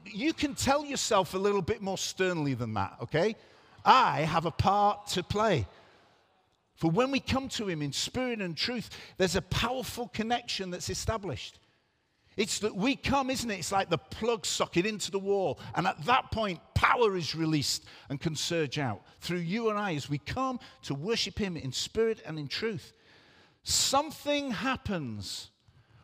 You 0.05 0.33
can 0.33 0.55
tell 0.55 0.83
yourself 0.83 1.35
a 1.35 1.37
little 1.37 1.61
bit 1.61 1.81
more 1.81 1.97
sternly 1.97 2.55
than 2.55 2.73
that, 2.73 2.97
okay? 3.03 3.35
I 3.85 4.21
have 4.21 4.45
a 4.45 4.51
part 4.51 5.07
to 5.07 5.23
play. 5.23 5.67
For 6.75 6.89
when 6.89 7.11
we 7.11 7.19
come 7.19 7.49
to 7.49 7.67
Him 7.67 7.81
in 7.81 7.91
spirit 7.91 8.41
and 8.41 8.57
truth, 8.57 8.89
there's 9.17 9.35
a 9.35 9.41
powerful 9.41 10.07
connection 10.07 10.71
that's 10.71 10.89
established. 10.89 11.59
It's 12.35 12.59
that 12.59 12.75
we 12.75 12.95
come, 12.95 13.29
isn't 13.29 13.49
it? 13.49 13.59
It's 13.59 13.71
like 13.71 13.89
the 13.89 13.97
plug 13.97 14.45
socket 14.45 14.85
into 14.85 15.11
the 15.11 15.19
wall. 15.19 15.59
And 15.75 15.85
at 15.85 16.03
that 16.05 16.31
point, 16.31 16.59
power 16.73 17.15
is 17.15 17.35
released 17.35 17.85
and 18.09 18.19
can 18.19 18.35
surge 18.35 18.79
out 18.79 19.01
through 19.19 19.39
you 19.39 19.69
and 19.69 19.77
I 19.77 19.93
as 19.93 20.09
we 20.09 20.17
come 20.17 20.59
to 20.83 20.95
worship 20.95 21.37
Him 21.37 21.55
in 21.55 21.71
spirit 21.71 22.21
and 22.25 22.39
in 22.39 22.47
truth. 22.47 22.93
Something 23.63 24.51
happens 24.51 25.51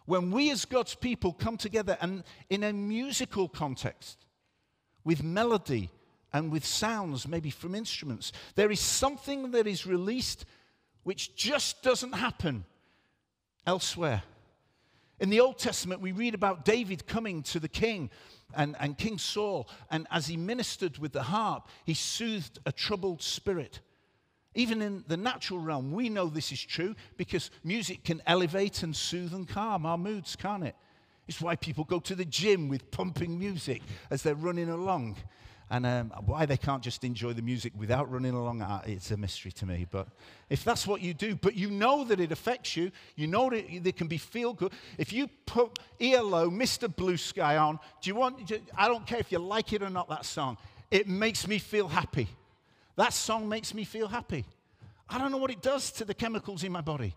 when 0.06 0.32
we 0.32 0.50
as 0.50 0.66
God's 0.66 0.96
people 0.96 1.34
come 1.34 1.58
together 1.58 1.98
and 2.02 2.24
in 2.50 2.64
a 2.64 2.74
musical 2.74 3.48
context 3.48 4.26
with 5.04 5.24
melody 5.24 5.92
and 6.32 6.52
with 6.52 6.66
sounds, 6.66 7.28
maybe 7.28 7.50
from 7.50 7.76
instruments, 7.76 8.32
there 8.56 8.72
is 8.72 8.80
something 8.80 9.52
that 9.52 9.68
is 9.68 9.86
released 9.86 10.46
which 11.10 11.36
just 11.36 11.82
doesn't 11.82 12.12
happen 12.12 12.64
elsewhere. 13.66 14.22
In 15.20 15.32
the 15.32 15.40
Old 15.40 15.58
Testament, 15.58 16.02
we 16.02 16.12
read 16.12 16.36
about 16.36 16.66
David 16.66 17.08
coming 17.08 17.42
to 17.42 17.60
the 17.60 17.68
king 17.68 18.12
and, 18.56 18.76
and 18.80 18.96
King 18.96 19.18
Saul, 19.18 19.68
and 19.90 20.06
as 20.12 20.28
he 20.28 20.38
ministered 20.38 21.00
with 21.00 21.12
the 21.12 21.24
harp, 21.24 21.68
he 21.84 21.96
soothed 21.96 22.60
a 22.68 22.72
troubled 22.72 23.24
spirit. 23.24 23.80
Even 24.54 24.84
in 24.84 25.04
the 25.08 25.18
natural 25.18 25.58
realm, 25.58 25.94
we 25.94 26.10
know 26.10 26.28
this 26.28 26.52
is 26.52 26.62
true 26.62 26.96
because 27.18 27.50
music 27.64 28.04
can 28.04 28.22
elevate 28.28 28.84
and 28.84 28.96
soothe 28.96 29.34
and 29.34 29.50
calm 29.50 29.88
our 29.88 29.98
moods, 29.98 30.36
can't 30.36 30.64
it? 30.64 30.76
It's 31.28 31.42
why 31.42 31.56
people 31.56 31.86
go 31.86 32.00
to 32.02 32.14
the 32.14 32.24
gym 32.24 32.70
with 32.70 32.92
pumping 32.92 33.40
music 33.40 33.82
as 34.12 34.22
they're 34.22 34.36
running 34.36 34.70
along. 34.70 35.18
And 35.72 35.86
um, 35.86 36.12
why 36.26 36.48
they 36.48 36.58
can't 36.58 36.82
just 36.82 37.04
enjoy 37.04 37.34
the 37.34 37.44
music 37.44 37.74
without 37.78 38.12
running 38.12 38.34
along, 38.34 38.64
uh, 38.64 38.82
it's 38.86 39.12
a 39.12 39.18
mystery 39.18 39.52
to 39.52 39.68
me. 39.68 39.86
But 39.90 40.08
if 40.50 40.64
that's 40.64 40.88
what 40.88 41.02
you 41.02 41.14
do, 41.14 41.36
but 41.36 41.56
you 41.56 41.70
know 41.70 42.04
that 42.06 42.20
it 42.20 42.32
affects 42.32 42.76
you, 42.76 42.92
you 43.16 43.28
know 43.28 43.52
that 43.52 43.66
it 43.70 43.96
can 43.96 44.08
be 44.08 44.18
feel 44.18 44.54
good. 44.54 44.74
If 44.98 45.14
you 45.14 45.28
put 45.46 45.78
ELO, 46.02 46.50
Mr. 46.50 46.94
Blue 46.94 47.18
Sky 47.18 47.58
on, 47.58 47.80
do 48.02 48.10
you 48.10 48.16
want, 48.16 48.52
I 48.76 48.88
don't 48.88 49.06
care 49.06 49.20
if 49.20 49.32
you 49.32 49.38
like 49.38 49.72
it 49.72 49.84
or 49.84 49.92
not, 49.92 50.10
that 50.10 50.26
song, 50.26 50.58
it 50.90 51.08
makes 51.08 51.48
me 51.48 51.60
feel 51.60 51.88
happy. 51.88 52.28
That 52.96 53.14
song 53.14 53.48
makes 53.48 53.74
me 53.76 53.84
feel 53.84 54.08
happy. 54.08 54.46
I 55.08 55.20
don't 55.20 55.32
know 55.32 55.38
what 55.38 55.52
it 55.52 55.62
does 55.62 55.92
to 55.94 56.06
the 56.06 56.16
chemicals 56.16 56.64
in 56.64 56.72
my 56.72 56.82
body. 56.82 57.16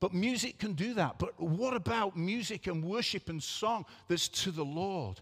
But 0.00 0.12
music 0.12 0.58
can 0.58 0.72
do 0.72 0.94
that. 0.94 1.18
But 1.18 1.38
what 1.40 1.74
about 1.74 2.16
music 2.16 2.66
and 2.66 2.82
worship 2.82 3.28
and 3.28 3.40
song 3.40 3.84
that's 4.08 4.28
to 4.28 4.50
the 4.50 4.64
Lord? 4.64 5.20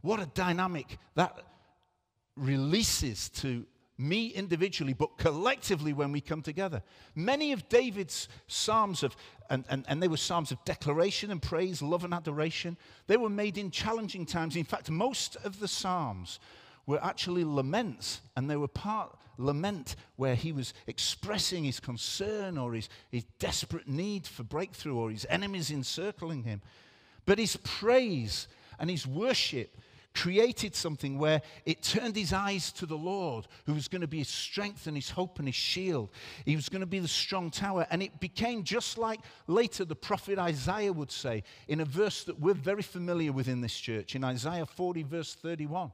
What 0.00 0.20
a 0.20 0.26
dynamic 0.26 0.98
that 1.14 1.38
releases 2.38 3.28
to 3.30 3.66
me 3.98 4.28
individually, 4.28 4.92
but 4.92 5.18
collectively 5.18 5.92
when 5.92 6.12
we 6.12 6.20
come 6.20 6.40
together. 6.40 6.82
Many 7.16 7.52
of 7.52 7.68
David's 7.68 8.28
psalms 8.46 9.02
of, 9.02 9.16
and, 9.50 9.64
and, 9.68 9.84
and 9.88 10.00
they 10.00 10.06
were 10.06 10.16
psalms 10.16 10.52
of 10.52 10.64
declaration 10.64 11.32
and 11.32 11.42
praise, 11.42 11.82
love 11.82 12.04
and 12.04 12.14
adoration, 12.14 12.76
they 13.08 13.16
were 13.16 13.28
made 13.28 13.58
in 13.58 13.72
challenging 13.72 14.24
times. 14.24 14.54
In 14.54 14.64
fact, 14.64 14.88
most 14.88 15.36
of 15.44 15.58
the 15.58 15.66
psalms 15.66 16.38
were 16.86 17.02
actually 17.04 17.44
laments, 17.44 18.20
and 18.36 18.48
they 18.48 18.56
were 18.56 18.68
part 18.68 19.18
lament 19.36 19.94
where 20.16 20.34
he 20.34 20.52
was 20.52 20.74
expressing 20.86 21.64
his 21.64 21.80
concern 21.80 22.58
or 22.58 22.74
his, 22.74 22.88
his 23.10 23.24
desperate 23.38 23.88
need 23.88 24.26
for 24.26 24.42
breakthrough 24.42 24.96
or 24.96 25.10
his 25.10 25.26
enemies 25.30 25.70
encircling 25.70 26.42
him. 26.42 26.60
But 27.24 27.38
his 27.38 27.56
praise 27.56 28.48
and 28.78 28.90
his 28.90 29.06
worship 29.06 29.76
created 30.14 30.74
something 30.74 31.18
where 31.18 31.42
it 31.64 31.82
turned 31.82 32.16
his 32.16 32.32
eyes 32.32 32.72
to 32.72 32.86
the 32.86 32.96
Lord, 32.96 33.46
who 33.66 33.74
was 33.74 33.88
going 33.88 34.00
to 34.00 34.08
be 34.08 34.18
his 34.18 34.28
strength 34.28 34.86
and 34.86 34.96
his 34.96 35.10
hope 35.10 35.38
and 35.38 35.46
his 35.46 35.54
shield. 35.54 36.10
He 36.44 36.56
was 36.56 36.68
going 36.68 36.80
to 36.80 36.86
be 36.86 36.98
the 36.98 37.08
strong 37.08 37.50
tower. 37.50 37.86
And 37.90 38.02
it 38.02 38.18
became 38.20 38.64
just 38.64 38.98
like 38.98 39.20
later 39.46 39.84
the 39.84 39.94
prophet 39.94 40.38
Isaiah 40.38 40.92
would 40.92 41.12
say 41.12 41.44
in 41.68 41.80
a 41.80 41.84
verse 41.84 42.24
that 42.24 42.40
we're 42.40 42.54
very 42.54 42.82
familiar 42.82 43.32
with 43.32 43.48
in 43.48 43.60
this 43.60 43.78
church, 43.78 44.14
in 44.14 44.24
Isaiah 44.24 44.66
40, 44.66 45.02
verse 45.04 45.34
31. 45.34 45.92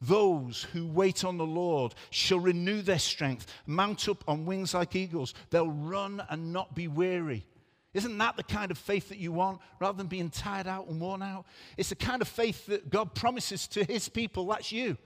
Those 0.00 0.64
who 0.72 0.86
wait 0.86 1.24
on 1.24 1.38
the 1.38 1.46
Lord 1.46 1.94
shall 2.10 2.40
renew 2.40 2.82
their 2.82 2.98
strength, 2.98 3.46
mount 3.66 4.08
up 4.08 4.22
on 4.28 4.44
wings 4.44 4.74
like 4.74 4.96
eagles. 4.96 5.34
They'll 5.50 5.70
run 5.70 6.22
and 6.28 6.52
not 6.52 6.74
be 6.74 6.88
weary. 6.88 7.46
Isn't 7.94 8.18
that 8.18 8.36
the 8.36 8.42
kind 8.42 8.72
of 8.72 8.78
faith 8.78 9.08
that 9.08 9.18
you 9.18 9.30
want 9.30 9.60
rather 9.78 9.96
than 9.96 10.08
being 10.08 10.28
tired 10.28 10.66
out 10.66 10.88
and 10.88 11.00
worn 11.00 11.22
out? 11.22 11.46
It's 11.76 11.90
the 11.90 11.94
kind 11.94 12.20
of 12.20 12.28
faith 12.28 12.66
that 12.66 12.90
God 12.90 13.14
promises 13.14 13.68
to 13.68 13.84
his 13.84 14.08
people. 14.08 14.46
That's 14.46 14.72
you. 14.72 14.98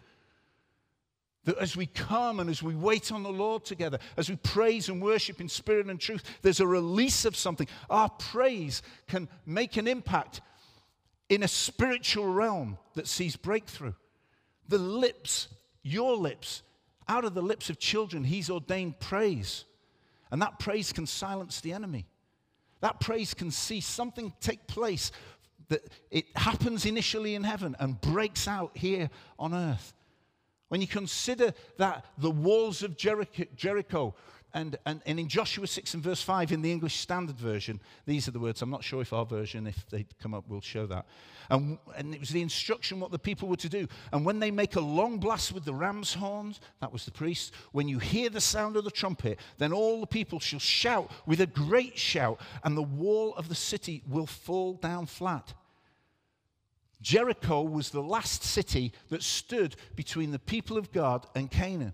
That 1.45 1.59
as 1.59 1.77
we 1.77 1.87
come 1.87 2.41
and 2.41 2.49
as 2.49 2.63
we 2.63 2.75
wait 2.75 3.13
on 3.13 3.23
the 3.23 3.31
Lord 3.31 3.65
together, 3.67 3.99
as 4.17 4.31
we 4.31 4.37
praise 4.37 4.89
and 4.89 5.03
worship 5.03 5.39
in 5.41 5.51
spirit 5.51 5.87
and 5.87 6.01
truth, 6.01 6.25
there's 6.41 6.61
a 6.61 6.67
release 6.67 7.27
of 7.27 7.37
something. 7.37 7.69
Our 7.91 8.09
praise 8.09 8.83
can 9.07 9.29
make 9.45 9.77
an 9.77 9.87
impact 9.87 10.41
in 11.29 11.43
a 11.43 11.49
spiritual 11.49 12.27
realm 12.27 12.79
that 12.95 13.07
sees 13.07 13.37
breakthrough. 13.37 13.93
The 14.67 14.79
lips, 14.79 15.49
your 15.83 16.17
lips, 16.17 16.63
out 17.07 17.27
of 17.27 17.35
the 17.35 17.43
lips 17.43 17.69
of 17.69 17.79
children, 17.79 18.25
he's 18.25 18.49
ordained 18.49 18.99
praise. 18.99 19.67
And 20.31 20.41
that 20.41 20.59
praise 20.59 20.93
can 20.93 21.07
silence 21.07 21.61
the 21.61 21.75
enemy. 21.75 22.07
That 22.81 23.01
praise 23.01 23.35
can 23.35 23.51
see 23.51 23.81
something 23.81 24.33
take 24.41 24.67
place 24.67 25.11
that 25.69 25.83
it 26.11 26.27
happens 26.37 26.87
initially 26.87 27.35
in 27.35 27.45
heaven 27.45 27.77
and 27.79 28.01
breaks 28.01 28.49
out 28.49 28.77
here 28.77 29.11
on 29.39 29.55
earth. 29.55 29.93
When 30.69 30.81
you 30.81 30.87
consider 30.87 31.55
that 31.79 32.05
the 32.19 32.31
walls 32.31 32.83
of 32.83 32.97
Jericho, 32.97 33.45
Jericho 33.57 34.15
and, 34.55 34.79
and, 34.87 35.03
and 35.05 35.21
in 35.21 35.29
Joshua 35.29 35.67
6 35.67 35.95
and 35.95 36.03
verse 36.03 36.23
5 36.23 36.53
in 36.53 36.63
the 36.63 36.73
English 36.73 36.97
Standard 36.97 37.37
Version, 37.37 37.81
these 38.07 38.29
are 38.29 38.31
the 38.31 38.41
words. 38.41 38.63
I'm 38.63 38.71
not 38.71 38.83
sure 38.83 39.03
if 39.03 39.13
our 39.13 39.27
version, 39.27 39.67
if 39.67 39.85
they 39.91 40.07
come 40.23 40.33
up, 40.33 40.49
will 40.49 40.63
show 40.63 40.87
that. 40.87 41.07
And, 41.51 41.79
and 41.97 42.15
it 42.15 42.21
was 42.21 42.31
the 42.31 42.41
instruction 42.41 42.99
what 42.99 43.11
the 43.11 43.19
people 43.19 43.49
were 43.49 43.57
to 43.57 43.69
do. 43.69 43.87
And 44.13 44.25
when 44.25 44.39
they 44.39 44.51
make 44.51 44.77
a 44.77 44.81
long 44.81 45.19
blast 45.19 45.53
with 45.53 45.67
the 45.67 45.75
ram's 45.75 46.15
horns, 46.15 46.61
that 46.81 46.93
was 46.93 47.05
the 47.05 47.11
priest, 47.11 47.53
when 47.73 47.89
you 47.89 47.99
hear 47.99 48.31
the 48.31 48.41
sound 48.41 48.77
of 48.77 48.85
the 48.85 48.91
trumpet, 48.91 49.39
then 49.59 49.73
all 49.73 50.01
the 50.01 50.07
people 50.07 50.41
shall 50.41 50.61
shout 50.61 51.11
with 51.27 51.41
a 51.43 51.47
great 51.47 51.99
shout, 51.99 52.41
and 52.65 52.77
the 52.77 52.83
wall 52.83 53.35
of 53.37 53.49
the 53.51 53.55
city 53.55 54.03
will 54.09 54.27
fall 54.27 54.75
down 54.75 55.05
flat. 55.05 55.53
Jericho 57.03 57.63
was 57.63 57.91
the 57.91 58.03
last 58.03 58.43
city 58.43 58.93
that 59.11 59.23
stood 59.23 59.77
between 59.95 60.33
the 60.33 60.39
people 60.39 60.79
of 60.79 60.91
God 60.91 61.27
and 61.35 61.51
Canaan. 61.51 61.93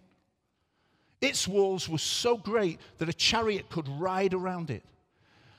Its 1.24 1.48
walls 1.48 1.88
were 1.88 1.98
so 1.98 2.36
great 2.36 2.78
that 2.98 3.08
a 3.08 3.12
chariot 3.12 3.70
could 3.70 3.88
ride 3.88 4.34
around 4.34 4.70
it. 4.70 4.82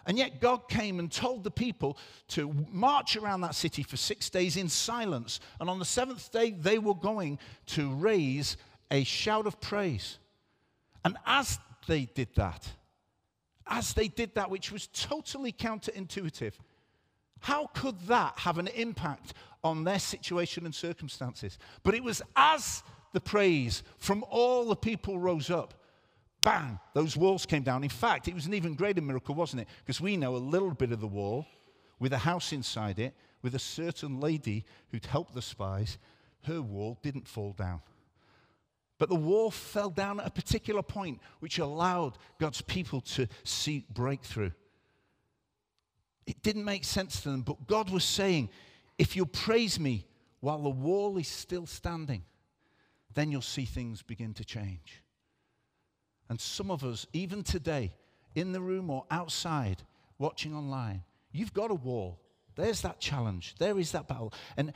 And 0.06 0.18
yet, 0.18 0.40
God 0.40 0.70
came 0.70 1.00
and 1.00 1.12
told 1.12 1.44
the 1.44 1.50
people 1.50 1.98
to 2.30 2.54
march 2.72 3.16
around 3.16 3.42
that 3.42 3.56
city 3.56 3.82
for 3.82 3.98
six 3.98 4.30
days 4.30 4.56
in 4.56 4.70
silence. 4.70 5.40
And 5.60 5.68
on 5.68 5.80
the 5.80 5.86
seventh 5.86 6.32
day, 6.32 6.52
they 6.52 6.78
were 6.78 6.94
going 6.94 7.40
to 7.68 7.92
raise 7.96 8.58
a 8.92 9.04
shout 9.04 9.48
of 9.48 9.60
praise. 9.60 10.20
And 11.04 11.18
as 11.26 11.58
they 11.88 12.06
did 12.06 12.30
that, 12.36 12.68
as 13.66 13.94
they 13.94 14.08
did 14.08 14.36
that, 14.36 14.52
which 14.52 14.72
was 14.72 14.86
totally 14.88 15.52
counterintuitive, 15.52 16.54
how 17.40 17.68
could 17.74 18.00
that 18.02 18.38
have 18.38 18.60
an 18.60 18.68
impact 18.68 19.34
on 19.64 19.84
their 19.84 20.00
situation 20.00 20.66
and 20.66 20.76
circumstances? 20.76 21.58
But 21.82 21.96
it 21.96 22.04
was 22.04 22.22
as 22.36 22.84
the 23.16 23.22
praise 23.22 23.82
from 23.98 24.24
all 24.30 24.66
the 24.66 24.76
people 24.76 25.18
rose 25.18 25.50
up 25.50 25.74
bang, 26.46 26.80
those 26.94 27.18
walls 27.18 27.46
came 27.46 27.64
down. 27.64 27.84
In 27.84 27.90
fact, 27.90 28.30
it 28.30 28.36
was 28.36 28.46
an 28.46 28.54
even 28.54 28.76
greater 28.76 29.02
miracle, 29.02 29.36
wasn't 29.36 29.64
it? 29.64 29.68
Because 29.84 30.00
we 30.00 30.16
know 30.16 30.36
a 30.36 30.38
little 30.38 30.72
bit 30.72 30.94
of 30.94 31.02
the 31.02 31.08
wall 31.08 31.46
with 32.00 32.14
a 32.14 32.20
house 32.20 32.54
inside 32.54 33.00
it, 33.00 33.16
with 33.42 33.56
a 33.56 33.60
certain 33.60 34.22
lady 34.22 34.64
who'd 34.92 35.08
helped 35.08 35.34
the 35.34 35.42
spies. 35.42 35.98
Her 36.44 36.62
wall 36.62 37.00
didn't 37.02 37.28
fall 37.28 37.54
down. 37.54 37.82
But 39.00 39.10
the 39.10 39.16
wall 39.16 39.52
fell 39.52 39.90
down 39.90 40.20
at 40.20 40.28
a 40.28 40.32
particular 40.32 40.84
point, 40.84 41.20
which 41.40 41.58
allowed 41.58 42.18
God's 42.40 42.62
people 42.62 43.02
to 43.02 43.28
see 43.44 43.84
breakthrough. 43.92 44.52
It 46.28 46.42
didn't 46.44 46.64
make 46.64 46.84
sense 46.84 47.22
to 47.22 47.30
them, 47.30 47.42
but 47.42 47.68
God 47.68 47.90
was 47.90 48.04
saying, 48.04 48.50
if 48.98 49.16
you 49.16 49.26
praise 49.26 49.80
me 49.80 50.06
while 50.42 50.60
the 50.60 50.70
wall 50.70 51.18
is 51.18 51.28
still 51.28 51.66
standing, 51.66 52.24
then 53.16 53.32
you'll 53.32 53.42
see 53.42 53.66
things 53.66 54.02
begin 54.02 54.34
to 54.36 54.46
change. 54.46 55.02
And 56.30 56.40
some 56.40 56.70
of 56.70 56.84
us, 56.84 57.08
even 57.14 57.44
today, 57.44 57.94
in 58.36 58.52
the 58.52 58.62
room 58.62 58.90
or 58.90 59.06
outside, 59.10 59.84
watching 60.18 60.54
online, 60.54 61.04
you've 61.32 61.54
got 61.54 61.72
a 61.72 61.76
wall. 61.76 62.20
There's 62.56 62.82
that 62.82 63.00
challenge. 63.00 63.56
There 63.58 63.80
is 63.80 63.92
that 63.94 64.08
battle. 64.08 64.34
And 64.58 64.74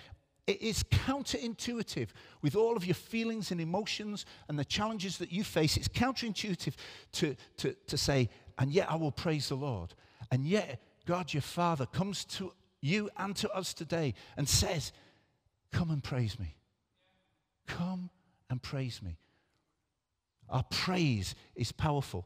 it 0.47 0.61
is 0.61 0.83
counterintuitive 0.83 2.09
with 2.41 2.55
all 2.55 2.75
of 2.75 2.85
your 2.85 2.95
feelings 2.95 3.51
and 3.51 3.61
emotions 3.61 4.25
and 4.47 4.57
the 4.57 4.65
challenges 4.65 5.17
that 5.17 5.31
you 5.31 5.43
face. 5.43 5.77
It's 5.77 5.87
counterintuitive 5.87 6.73
to, 7.13 7.35
to, 7.57 7.75
to 7.87 7.97
say, 7.97 8.29
and 8.57 8.71
yet 8.71 8.89
I 8.89 8.95
will 8.95 9.11
praise 9.11 9.49
the 9.49 9.55
Lord. 9.55 9.93
And 10.31 10.45
yet, 10.45 10.81
God, 11.05 11.33
your 11.33 11.41
Father, 11.41 11.85
comes 11.85 12.25
to 12.25 12.53
you 12.81 13.09
and 13.17 13.35
to 13.37 13.49
us 13.51 13.73
today 13.73 14.13
and 14.37 14.47
says, 14.47 14.91
Come 15.71 15.91
and 15.91 16.03
praise 16.03 16.39
me. 16.39 16.55
Come 17.67 18.09
and 18.49 18.61
praise 18.61 19.01
me. 19.01 19.17
Our 20.49 20.63
praise 20.63 21.35
is 21.55 21.71
powerful. 21.71 22.25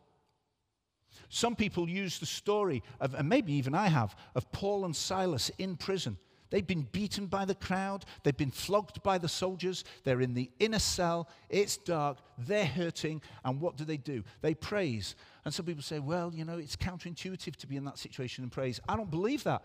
Some 1.29 1.55
people 1.55 1.89
use 1.89 2.19
the 2.19 2.25
story 2.25 2.83
of, 2.99 3.13
and 3.13 3.27
maybe 3.27 3.53
even 3.53 3.75
I 3.75 3.87
have, 3.87 4.15
of 4.35 4.51
Paul 4.51 4.85
and 4.85 4.95
Silas 4.95 5.51
in 5.57 5.75
prison. 5.75 6.17
They've 6.49 6.65
been 6.65 6.87
beaten 6.91 7.25
by 7.25 7.45
the 7.45 7.55
crowd, 7.55 8.05
they've 8.21 8.37
been 8.37 8.51
flogged 8.51 9.01
by 9.01 9.17
the 9.17 9.27
soldiers, 9.27 9.83
they're 10.03 10.21
in 10.21 10.35
the 10.35 10.51
inner 10.59 10.77
cell, 10.77 11.27
it's 11.49 11.77
dark, 11.77 12.19
they're 12.37 12.63
hurting, 12.63 13.23
and 13.43 13.59
what 13.59 13.75
do 13.75 13.85
they 13.85 13.97
do? 13.97 14.23
They 14.41 14.53
praise. 14.53 15.15
And 15.45 15.53
some 15.53 15.65
people 15.65 15.81
say, 15.81 15.97
well, 15.97 16.31
you 16.31 16.45
know, 16.45 16.59
it's 16.59 16.75
counterintuitive 16.75 17.55
to 17.55 17.65
be 17.65 17.75
in 17.75 17.85
that 17.85 17.97
situation 17.97 18.43
and 18.43 18.51
praise. 18.51 18.79
I 18.87 18.95
don't 18.95 19.09
believe 19.09 19.43
that. 19.45 19.63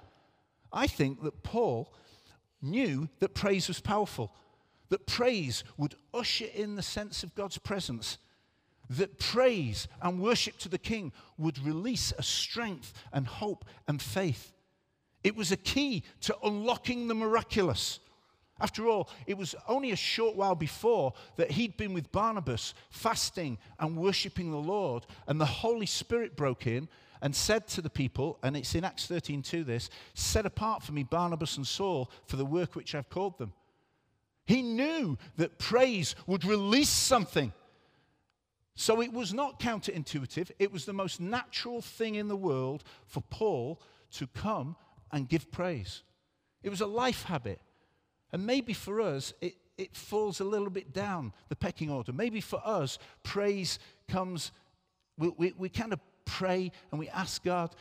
I 0.73 0.87
think 0.87 1.23
that 1.25 1.43
Paul 1.43 1.93
knew 2.63 3.11
that 3.19 3.35
praise 3.35 3.69
was 3.69 3.81
powerful, 3.81 4.35
that 4.89 5.07
praise 5.07 5.65
would 5.77 5.95
usher 6.15 6.47
in 6.55 6.77
the 6.77 6.83
sense 6.83 7.23
of 7.23 7.35
God's 7.35 7.59
presence 7.59 8.19
that 8.91 9.19
praise 9.19 9.87
and 10.01 10.21
worship 10.21 10.57
to 10.59 10.69
the 10.69 10.79
King 10.79 11.13
would 11.37 11.59
release 11.59 12.13
a 12.17 12.23
strength 12.23 12.93
and 13.13 13.27
hope 13.27 13.65
and 13.87 14.01
faith. 14.01 14.53
It 15.23 15.37
was 15.37 15.53
a 15.53 15.57
key 15.57 16.05
to 16.23 16.37
unlocking 16.43 17.09
the 17.09 17.15
miraculous. 17.15 18.01
After 18.61 18.89
all, 18.89 19.09
it 19.27 19.37
was 19.37 19.55
only 19.69 19.93
a 19.93 19.97
short 19.97 20.37
while 20.37 20.55
before 20.55 21.13
that 21.37 21.53
he'd 21.53 21.77
been 21.77 21.93
with 21.93 22.11
Barnabas, 22.11 22.75
fasting 22.91 23.59
and 23.79 23.97
worshiping 23.97 24.51
the 24.51 24.57
Lord, 24.57 25.07
and 25.27 25.41
the 25.41 25.47
Holy 25.47 25.87
Spirit 25.87 26.37
broke 26.37 26.67
in 26.67 26.89
and 27.21 27.35
said 27.35 27.67
to 27.69 27.83
the 27.83 27.91
people, 27.91 28.39
and 28.43 28.57
it's 28.57 28.75
in 28.75 28.85
Acts 28.85 29.07
13 29.07 29.43
2 29.43 29.65
this, 29.65 29.91
set 30.15 30.47
apart 30.47 30.83
for 30.83 30.93
me 30.93 31.03
Barnabas 31.03 31.57
and 31.57 31.67
Saul 31.67 32.11
for 32.27 32.37
the 32.37 32.45
work 32.45 32.75
which 32.75 32.95
I've 32.95 33.11
called 33.11 33.39
them. 33.39 33.53
He 34.49 34.63
knew 34.63 35.19
that 35.37 35.59
praise 35.59 36.17
would 36.27 36.43
release 36.43 36.89
something. 36.89 37.53
So 38.75 39.03
it 39.03 39.13
was 39.13 39.35
not 39.35 39.61
counterintuitive, 39.61 40.53
it 40.59 40.73
was 40.73 40.87
the 40.87 40.95
most 40.95 41.21
natural 41.21 41.83
thing 41.83 42.15
in 42.15 42.29
the 42.29 42.37
world 42.37 42.83
for 43.05 43.21
Paul 43.29 43.79
to 44.13 44.27
come 44.29 44.75
and 45.13 45.29
give 45.29 45.53
praise. 45.53 46.03
It 46.63 46.71
was 46.71 46.81
a 46.81 46.87
life 46.87 47.25
habit. 47.25 47.61
And 48.33 48.47
maybe 48.47 48.73
for 48.73 49.03
us, 49.03 49.35
it, 49.43 49.57
it 49.77 49.95
falls 49.95 50.41
a 50.41 50.45
little 50.45 50.71
bit 50.71 50.95
down 50.95 51.35
the 51.51 51.57
pecking 51.57 51.91
order. 51.91 52.15
Maybe 52.15 52.41
for 52.41 52.63
us, 52.65 52.99
praise 53.23 53.79
comes, 54.09 54.51
we, 55.19 55.29
we, 55.37 55.53
we 55.59 55.69
kind 55.69 55.93
of 55.93 56.01
pray 56.25 56.73
and 56.91 56.99
we 56.99 57.11
ask 57.11 57.45
God 57.45 57.75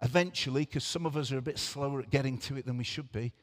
eventually, 0.00 0.62
because 0.62 0.84
some 0.84 1.04
of 1.04 1.14
us 1.14 1.30
are 1.30 1.36
a 1.36 1.42
bit 1.42 1.58
slower 1.58 2.00
at 2.00 2.08
getting 2.08 2.38
to 2.38 2.56
it 2.56 2.64
than 2.64 2.78
we 2.78 2.84
should 2.84 3.12
be. 3.12 3.34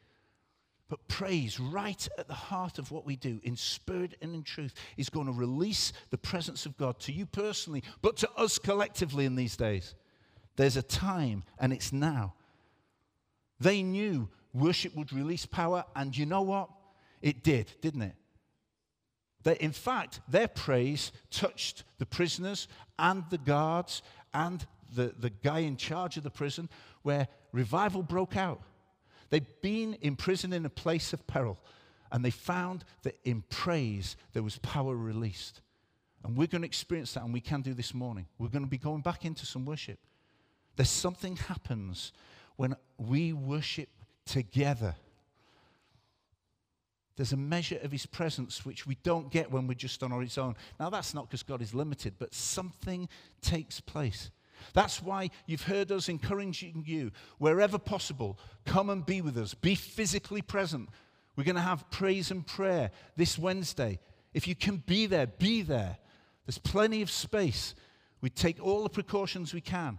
But 0.88 1.06
praise, 1.06 1.60
right 1.60 2.08
at 2.16 2.28
the 2.28 2.34
heart 2.34 2.78
of 2.78 2.90
what 2.90 3.04
we 3.04 3.16
do, 3.16 3.40
in 3.42 3.56
spirit 3.56 4.16
and 4.22 4.34
in 4.34 4.42
truth, 4.42 4.72
is 4.96 5.10
going 5.10 5.26
to 5.26 5.32
release 5.32 5.92
the 6.10 6.16
presence 6.16 6.64
of 6.64 6.78
God 6.78 6.98
to 7.00 7.12
you 7.12 7.26
personally, 7.26 7.82
but 8.00 8.16
to 8.18 8.30
us 8.36 8.58
collectively 8.58 9.26
in 9.26 9.36
these 9.36 9.56
days. 9.56 9.94
There's 10.56 10.76
a 10.76 10.82
time, 10.82 11.44
and 11.58 11.72
it's 11.72 11.92
now. 11.92 12.34
They 13.60 13.82
knew 13.82 14.28
worship 14.54 14.96
would 14.96 15.12
release 15.12 15.44
power, 15.44 15.84
and 15.94 16.16
you 16.16 16.24
know 16.24 16.42
what? 16.42 16.70
It 17.20 17.44
did, 17.44 17.70
didn't 17.82 18.02
it? 18.02 18.14
That 19.42 19.58
in 19.58 19.72
fact, 19.72 20.20
their 20.26 20.48
praise 20.48 21.12
touched 21.30 21.84
the 21.98 22.06
prisoners 22.06 22.66
and 22.98 23.24
the 23.30 23.38
guards 23.38 24.02
and 24.32 24.66
the, 24.94 25.14
the 25.18 25.30
guy 25.30 25.60
in 25.60 25.76
charge 25.76 26.16
of 26.16 26.22
the 26.22 26.30
prison, 26.30 26.68
where 27.02 27.28
revival 27.52 28.02
broke 28.02 28.36
out. 28.36 28.62
They'd 29.30 29.46
been 29.60 29.96
imprisoned 30.00 30.54
in 30.54 30.64
a 30.64 30.70
place 30.70 31.12
of 31.12 31.26
peril, 31.26 31.58
and 32.10 32.24
they 32.24 32.30
found 32.30 32.84
that 33.02 33.18
in 33.24 33.42
praise 33.50 34.16
there 34.32 34.42
was 34.42 34.58
power 34.58 34.94
released. 34.96 35.60
And 36.24 36.36
we're 36.36 36.46
going 36.46 36.62
to 36.62 36.66
experience 36.66 37.12
that, 37.14 37.24
and 37.24 37.32
we 37.32 37.40
can 37.40 37.60
do 37.60 37.74
this 37.74 37.94
morning. 37.94 38.26
We're 38.38 38.48
going 38.48 38.64
to 38.64 38.70
be 38.70 38.78
going 38.78 39.02
back 39.02 39.24
into 39.24 39.46
some 39.46 39.64
worship. 39.64 39.98
There's 40.76 40.90
something 40.90 41.36
happens 41.36 42.12
when 42.56 42.74
we 42.98 43.32
worship 43.32 43.88
together. 44.24 44.94
There's 47.16 47.32
a 47.32 47.36
measure 47.36 47.78
of 47.82 47.90
his 47.90 48.06
presence 48.06 48.64
which 48.64 48.86
we 48.86 48.96
don't 49.02 49.30
get 49.30 49.50
when 49.50 49.66
we're 49.66 49.74
just 49.74 50.02
on 50.02 50.12
our 50.12 50.24
own. 50.38 50.56
Now, 50.78 50.88
that's 50.88 51.14
not 51.14 51.28
because 51.28 51.42
God 51.42 51.60
is 51.60 51.74
limited, 51.74 52.14
but 52.18 52.32
something 52.32 53.08
takes 53.42 53.80
place. 53.80 54.30
That's 54.74 55.02
why 55.02 55.30
you've 55.46 55.62
heard 55.62 55.90
us 55.92 56.08
encouraging 56.08 56.84
you, 56.86 57.12
wherever 57.38 57.78
possible, 57.78 58.38
come 58.64 58.90
and 58.90 59.04
be 59.04 59.20
with 59.20 59.36
us. 59.36 59.54
Be 59.54 59.74
physically 59.74 60.42
present. 60.42 60.88
We're 61.36 61.44
going 61.44 61.56
to 61.56 61.62
have 61.62 61.90
praise 61.90 62.30
and 62.30 62.46
prayer 62.46 62.90
this 63.16 63.38
Wednesday. 63.38 63.98
If 64.34 64.48
you 64.48 64.54
can 64.54 64.82
be 64.86 65.06
there, 65.06 65.26
be 65.26 65.62
there. 65.62 65.98
There's 66.46 66.58
plenty 66.58 67.02
of 67.02 67.10
space. 67.10 67.74
We 68.20 68.30
take 68.30 68.60
all 68.60 68.82
the 68.82 68.88
precautions 68.88 69.54
we 69.54 69.60
can. 69.60 69.98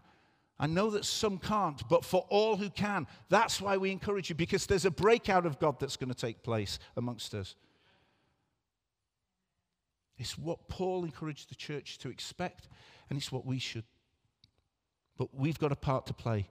I 0.59 0.67
know 0.67 0.89
that 0.89 1.05
some 1.05 1.38
can't, 1.38 1.81
but 1.88 2.03
for 2.03 2.25
all 2.29 2.57
who 2.57 2.69
can, 2.69 3.07
that's 3.29 3.61
why 3.61 3.77
we 3.77 3.91
encourage 3.91 4.29
you, 4.29 4.35
because 4.35 4.65
there's 4.65 4.83
a 4.83 4.91
breakout 4.91 5.45
of 5.45 5.57
God 5.57 5.79
that's 5.79 5.95
going 5.95 6.09
to 6.09 6.15
take 6.15 6.43
place 6.43 6.79
amongst 6.97 7.34
us. 7.34 7.55
It's 10.17 10.38
what 10.38 10.67
Paul 10.67 11.05
encouraged 11.05 11.49
the 11.49 11.55
church 11.55 11.97
to 11.99 12.10
expect, 12.10 12.67
and 13.10 13.17
it's 13.17 13.32
what 13.32 13.45
we 13.45 13.58
should 13.58 13.86
but 15.19 15.36
we've 15.36 15.60
got 15.60 15.73
a 15.73 15.75
part 15.75 16.08
to 16.08 16.13
play. 16.13 16.47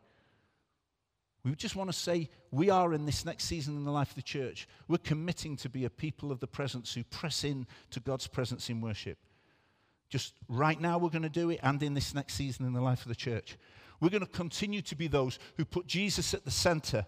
We 1.43 1.55
just 1.55 1.75
want 1.75 1.89
to 1.89 1.97
say 1.97 2.29
we 2.51 2.69
are 2.69 2.93
in 2.93 3.07
this 3.07 3.25
next 3.25 3.45
season 3.45 3.75
in 3.77 3.85
the 3.85 3.91
life 3.91 4.11
of 4.11 4.17
the 4.17 4.23
church. 4.23 4.69
We're 4.89 4.99
committing 4.99 5.57
to 5.57 5.71
be 5.71 5.87
a 5.87 5.91
people 5.91 6.31
of 6.31 6.39
the 6.39 6.47
presence 6.47 6.93
who 6.93 7.03
press 7.05 7.45
in 7.45 7.67
to 7.91 8.01
God's 8.01 8.27
presence 8.27 8.69
in 8.69 8.83
worship. 8.83 9.17
Just 10.11 10.35
right 10.49 10.79
now, 10.79 10.99
we're 10.99 11.09
going 11.09 11.23
to 11.23 11.31
do 11.31 11.49
it, 11.49 11.61
and 11.63 11.83
in 11.83 11.95
this 11.95 12.15
next 12.15 12.35
season 12.35 12.67
in 12.67 12.75
the 12.75 12.83
life 12.83 13.03
of 13.03 13.09
the 13.09 13.15
church. 13.15 13.57
We're 14.01 14.11
going 14.11 14.25
to 14.25 14.31
continue 14.31 14.83
to 14.83 14.95
be 14.95 15.09
those 15.09 15.39
who 15.57 15.65
put 15.65 15.87
Jesus 15.87 16.35
at 16.35 16.45
the 16.45 16.51
center. 16.51 17.07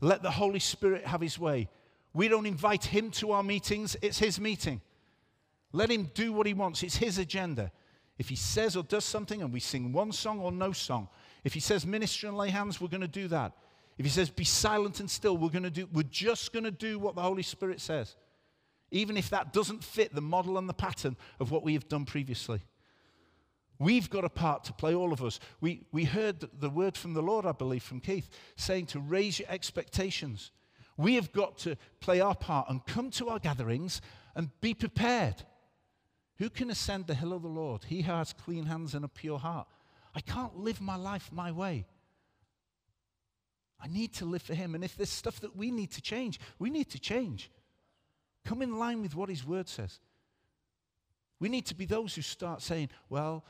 Let 0.00 0.22
the 0.22 0.30
Holy 0.32 0.58
Spirit 0.58 1.06
have 1.06 1.20
his 1.20 1.38
way. 1.38 1.68
We 2.12 2.26
don't 2.26 2.46
invite 2.46 2.84
him 2.84 3.12
to 3.12 3.30
our 3.30 3.44
meetings, 3.44 3.96
it's 4.02 4.18
his 4.18 4.40
meeting. 4.40 4.80
Let 5.72 5.90
him 5.90 6.10
do 6.14 6.32
what 6.32 6.48
he 6.48 6.54
wants, 6.54 6.82
it's 6.82 6.96
his 6.96 7.18
agenda. 7.18 7.70
If 8.20 8.28
he 8.28 8.36
says 8.36 8.76
or 8.76 8.82
does 8.82 9.06
something 9.06 9.40
and 9.40 9.50
we 9.50 9.60
sing 9.60 9.94
one 9.94 10.12
song 10.12 10.40
or 10.40 10.52
no 10.52 10.72
song, 10.72 11.08
if 11.42 11.54
he 11.54 11.60
says 11.60 11.86
minister 11.86 12.28
and 12.28 12.36
lay 12.36 12.50
hands, 12.50 12.78
we're 12.78 12.88
going 12.88 13.00
to 13.00 13.08
do 13.08 13.28
that. 13.28 13.54
If 13.96 14.04
he 14.04 14.10
says 14.10 14.28
be 14.28 14.44
silent 14.44 15.00
and 15.00 15.10
still, 15.10 15.38
we're 15.38 15.48
going 15.48 15.62
to 15.62 15.70
do 15.70 15.88
we're 15.90 16.02
just 16.02 16.52
going 16.52 16.64
to 16.64 16.70
do 16.70 16.98
what 16.98 17.14
the 17.14 17.22
Holy 17.22 17.42
Spirit 17.42 17.80
says. 17.80 18.16
Even 18.90 19.16
if 19.16 19.30
that 19.30 19.54
doesn't 19.54 19.82
fit 19.82 20.14
the 20.14 20.20
model 20.20 20.58
and 20.58 20.68
the 20.68 20.74
pattern 20.74 21.16
of 21.40 21.50
what 21.50 21.64
we 21.64 21.72
have 21.72 21.88
done 21.88 22.04
previously. 22.04 22.60
We've 23.78 24.10
got 24.10 24.26
a 24.26 24.28
part 24.28 24.64
to 24.64 24.74
play, 24.74 24.94
all 24.94 25.14
of 25.14 25.24
us. 25.24 25.40
We, 25.62 25.86
we 25.90 26.04
heard 26.04 26.44
the 26.60 26.68
word 26.68 26.98
from 26.98 27.14
the 27.14 27.22
Lord, 27.22 27.46
I 27.46 27.52
believe, 27.52 27.82
from 27.82 28.00
Keith, 28.00 28.28
saying 28.54 28.86
to 28.88 29.00
raise 29.00 29.38
your 29.38 29.48
expectations. 29.48 30.50
We 30.98 31.14
have 31.14 31.32
got 31.32 31.56
to 31.60 31.78
play 32.00 32.20
our 32.20 32.34
part 32.34 32.68
and 32.68 32.84
come 32.84 33.10
to 33.12 33.30
our 33.30 33.38
gatherings 33.38 34.02
and 34.36 34.50
be 34.60 34.74
prepared. 34.74 35.36
Who 36.40 36.48
can 36.48 36.70
ascend 36.70 37.06
the 37.06 37.14
hill 37.14 37.34
of 37.34 37.42
the 37.42 37.48
Lord? 37.48 37.84
He 37.84 38.00
who 38.00 38.12
has 38.12 38.32
clean 38.32 38.64
hands 38.64 38.94
and 38.94 39.04
a 39.04 39.08
pure 39.08 39.38
heart. 39.38 39.68
I 40.14 40.20
can't 40.20 40.56
live 40.56 40.80
my 40.80 40.96
life 40.96 41.30
my 41.30 41.52
way. 41.52 41.86
I 43.78 43.88
need 43.88 44.14
to 44.14 44.24
live 44.24 44.40
for 44.40 44.54
Him. 44.54 44.74
And 44.74 44.82
if 44.82 44.96
there's 44.96 45.10
stuff 45.10 45.40
that 45.40 45.54
we 45.54 45.70
need 45.70 45.90
to 45.92 46.00
change, 46.00 46.40
we 46.58 46.70
need 46.70 46.88
to 46.90 46.98
change. 46.98 47.50
Come 48.46 48.62
in 48.62 48.78
line 48.78 49.02
with 49.02 49.14
what 49.14 49.28
His 49.28 49.46
Word 49.46 49.68
says. 49.68 50.00
We 51.40 51.50
need 51.50 51.66
to 51.66 51.74
be 51.74 51.84
those 51.84 52.14
who 52.14 52.22
start 52.22 52.62
saying, 52.62 52.88
well, 53.10 53.44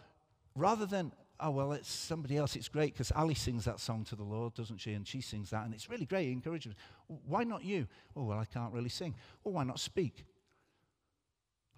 rather 0.56 0.84
than, 0.84 1.12
oh, 1.38 1.50
well, 1.50 1.72
it's 1.72 1.90
somebody 1.90 2.36
else, 2.36 2.56
it's 2.56 2.68
great 2.68 2.92
because 2.92 3.12
Ali 3.12 3.34
sings 3.34 3.64
that 3.66 3.78
song 3.78 4.04
to 4.06 4.16
the 4.16 4.24
Lord, 4.24 4.54
doesn't 4.54 4.78
she? 4.78 4.94
And 4.94 5.06
she 5.06 5.20
sings 5.20 5.50
that, 5.50 5.64
and 5.64 5.72
it's 5.74 5.88
really 5.88 6.06
great, 6.06 6.28
encouragement. 6.30 6.76
Why 7.06 7.44
not 7.44 7.64
you? 7.64 7.86
Oh, 8.16 8.24
well, 8.24 8.38
I 8.40 8.46
can't 8.46 8.72
really 8.72 8.88
sing. 8.88 9.14
Well, 9.44 9.54
why 9.54 9.62
not 9.62 9.78
speak? 9.78 10.24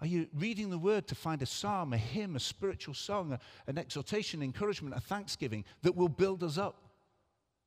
Are 0.03 0.07
you 0.07 0.27
reading 0.33 0.69
the 0.69 0.77
word 0.77 1.07
to 1.07 1.15
find 1.15 1.41
a 1.41 1.45
psalm, 1.45 1.93
a 1.93 1.97
hymn, 1.97 2.35
a 2.35 2.39
spiritual 2.41 2.93
song, 2.93 3.31
a, 3.31 3.39
an 3.67 3.77
exhortation, 3.77 4.43
encouragement, 4.43 4.93
a 4.93 4.99
thanksgiving 4.99 5.63
that 5.81 5.95
will 5.95 6.09
build 6.09 6.43
us 6.43 6.57
up? 6.57 6.75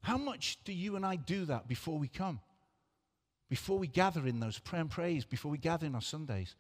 How 0.03 0.19
much 0.19 0.59
do 0.63 0.75
you 0.75 0.97
and 0.97 1.07
I 1.07 1.17
do 1.17 1.47
that 1.47 1.67
before 1.67 1.99
we 1.99 2.09
come? 2.09 2.41
Before 3.49 3.79
we 3.79 3.87
gather 3.87 4.27
in 4.27 4.39
those 4.39 4.59
prayer 4.59 4.83
and 4.83 4.91
praise, 4.91 5.25
before 5.25 5.51
we 5.51 5.57
gather 5.57 5.87
in 5.87 5.95
our 5.95 6.03
Sundays? 6.03 6.57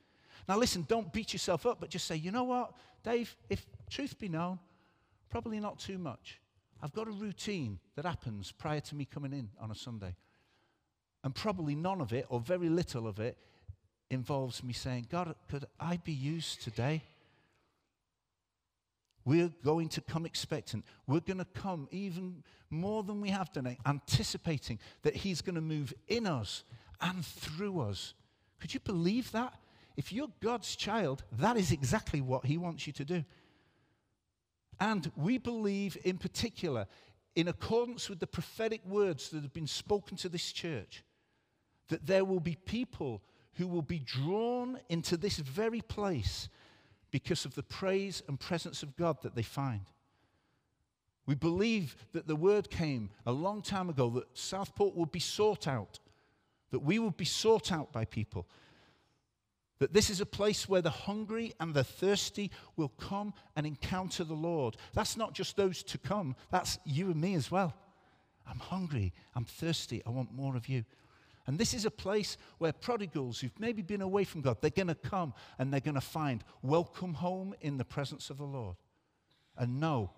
Now, 0.49 0.57
listen, 0.57 0.87
don't 0.89 1.13
beat 1.13 1.35
yourself 1.35 1.67
up, 1.67 1.79
but 1.79 1.91
just 1.91 2.07
say, 2.07 2.17
you 2.17 2.31
know 2.31 2.45
what, 2.45 2.73
Dave, 3.05 3.37
if 3.51 3.67
truth 3.91 4.19
be 4.19 4.31
known, 4.31 4.59
probably 5.29 5.61
not 5.61 5.79
too 5.79 5.99
much. 5.99 6.41
I've 6.83 6.95
got 6.95 7.07
a 7.07 7.11
routine 7.11 7.81
that 7.97 8.07
happens 8.07 8.51
prior 8.51 8.81
to 8.81 8.95
me 8.95 9.05
coming 9.05 9.35
in 9.35 9.51
on 9.61 9.71
a 9.71 9.75
Sunday. 9.75 10.17
And 11.23 11.35
probably 11.35 11.75
none 11.75 12.01
of 12.01 12.15
it, 12.15 12.25
or 12.31 12.41
very 12.41 12.71
little 12.71 13.07
of 13.07 13.21
it, 13.21 13.37
involves 14.11 14.63
me 14.63 14.73
saying, 14.73 15.09
God, 15.11 15.35
could 15.51 15.67
I 15.81 15.97
be 15.99 16.13
used 16.13 16.63
today? 16.63 17.03
We're 19.25 19.53
going 19.65 19.89
to 19.91 20.01
come 20.01 20.25
expectant. 20.25 20.85
We're 21.09 21.21
going 21.21 21.39
to 21.39 21.47
come 21.47 21.89
even 21.91 22.45
more 22.71 23.03
than 23.03 23.21
we 23.21 23.31
have 23.31 23.53
done, 23.53 23.77
anticipating 23.85 24.79
that 25.03 25.17
He's 25.17 25.41
going 25.43 25.57
to 25.57 25.61
move 25.61 25.93
in 26.07 26.27
us 26.27 26.63
and 27.01 27.27
through 27.27 27.81
us. 27.81 28.15
Could 28.61 28.73
you 28.73 28.81
believe 28.81 29.33
that? 29.33 29.55
If 29.97 30.13
you're 30.13 30.31
God's 30.41 30.77
child, 30.77 31.25
that 31.33 31.57
is 31.57 31.73
exactly 31.73 32.21
what 32.21 32.47
He 32.47 32.57
wants 32.57 32.87
you 32.87 32.93
to 32.95 33.05
do. 33.05 33.25
And 34.79 35.11
we 35.17 35.39
believe, 35.39 35.97
in 36.05 36.19
particular, 36.19 36.87
in 37.35 37.49
accordance 37.49 38.09
with 38.09 38.21
the 38.21 38.27
prophetic 38.27 38.85
words 38.87 39.31
that 39.31 39.43
have 39.43 39.53
been 39.53 39.67
spoken 39.67 40.17
to 40.19 40.29
this 40.29 40.53
church, 40.53 41.03
that 41.89 42.07
there 42.07 42.25
will 42.25 42.41
be 42.41 42.57
people 42.65 43.23
who 43.57 43.67
will 43.67 43.83
be 43.83 43.99
drawn 43.99 44.79
into 44.89 45.17
this 45.17 45.39
very 45.39 45.81
place 45.81 46.49
because 47.11 47.45
of 47.45 47.55
the 47.55 47.63
praise 47.63 48.23
and 48.29 48.39
presence 48.39 48.83
of 48.83 48.97
God 48.97 49.23
that 49.23 49.35
they 49.35 49.43
find. 49.43 49.87
We 51.27 51.35
believe 51.35 51.97
that 52.13 52.29
the 52.29 52.37
word 52.37 52.71
came 52.71 53.11
a 53.25 53.33
long 53.33 53.63
time 53.63 53.89
ago 53.89 54.09
that 54.11 54.37
Southport 54.37 54.95
would 54.95 55.11
be 55.11 55.21
sought 55.21 55.67
out, 55.67 55.99
that 56.71 56.81
we 56.81 56.99
would 56.99 57.17
be 57.17 57.25
sought 57.25 57.73
out 57.73 57.93
by 57.93 58.05
people. 58.05 58.47
That 59.79 59.93
this 59.93 60.09
is 60.09 60.21
a 60.21 60.27
place 60.27 60.69
where 60.69 60.83
the 60.83 60.91
hungry 60.91 61.53
and 61.61 61.75
the 61.75 61.85
thirsty 61.85 62.51
will 62.77 62.89
come 62.89 63.35
and 63.57 63.67
encounter 63.67 64.25
the 64.25 64.35
Lord. 64.35 64.77
That's 64.95 65.17
not 65.17 65.35
just 65.35 65.57
those 65.57 65.83
to 65.85 65.99
come, 65.99 66.37
that's 66.51 66.79
you 66.85 67.11
and 67.11 67.21
me 67.21 67.35
as 67.35 67.51
well. 67.51 67.75
I'm 68.49 68.61
hungry, 68.61 69.13
I'm 69.35 69.45
thirsty, 69.45 70.03
I 70.07 70.11
want 70.11 70.33
more 70.33 70.57
of 70.57 70.69
you. 70.69 70.85
And 71.47 71.59
this 71.59 71.75
is 71.75 71.85
a 71.85 71.91
place 71.91 72.37
where 72.59 72.73
prodigals 72.73 73.39
who've 73.41 73.59
maybe 73.61 73.83
been 73.83 74.03
away 74.03 74.25
from 74.25 74.41
God, 74.41 74.59
they're 74.61 74.71
going 74.71 74.89
to 74.89 74.95
come 74.95 75.33
and 75.59 75.73
they're 75.73 75.81
going 75.81 75.95
to 75.95 76.01
find 76.01 76.43
welcome 76.63 77.15
home 77.15 77.55
in 77.61 77.77
the 77.77 77.85
presence 77.85 78.31
of 78.31 78.39
the 78.39 78.45
Lord. 78.45 78.77
And 79.57 79.79
know 79.81 80.11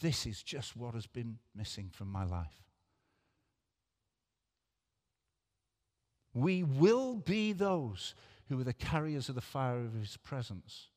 this 0.00 0.24
is 0.24 0.42
just 0.42 0.76
what 0.76 0.94
has 0.94 1.06
been 1.06 1.38
missing 1.54 1.90
from 1.92 2.10
my 2.12 2.24
life. 2.24 2.62
We 6.32 6.62
will 6.62 7.16
be 7.16 7.52
those 7.52 8.14
who 8.48 8.60
are 8.60 8.64
the 8.64 8.72
carriers 8.72 9.28
of 9.28 9.34
the 9.34 9.40
fire 9.40 9.80
of 9.80 9.94
his 9.94 10.16
presence. 10.16 10.88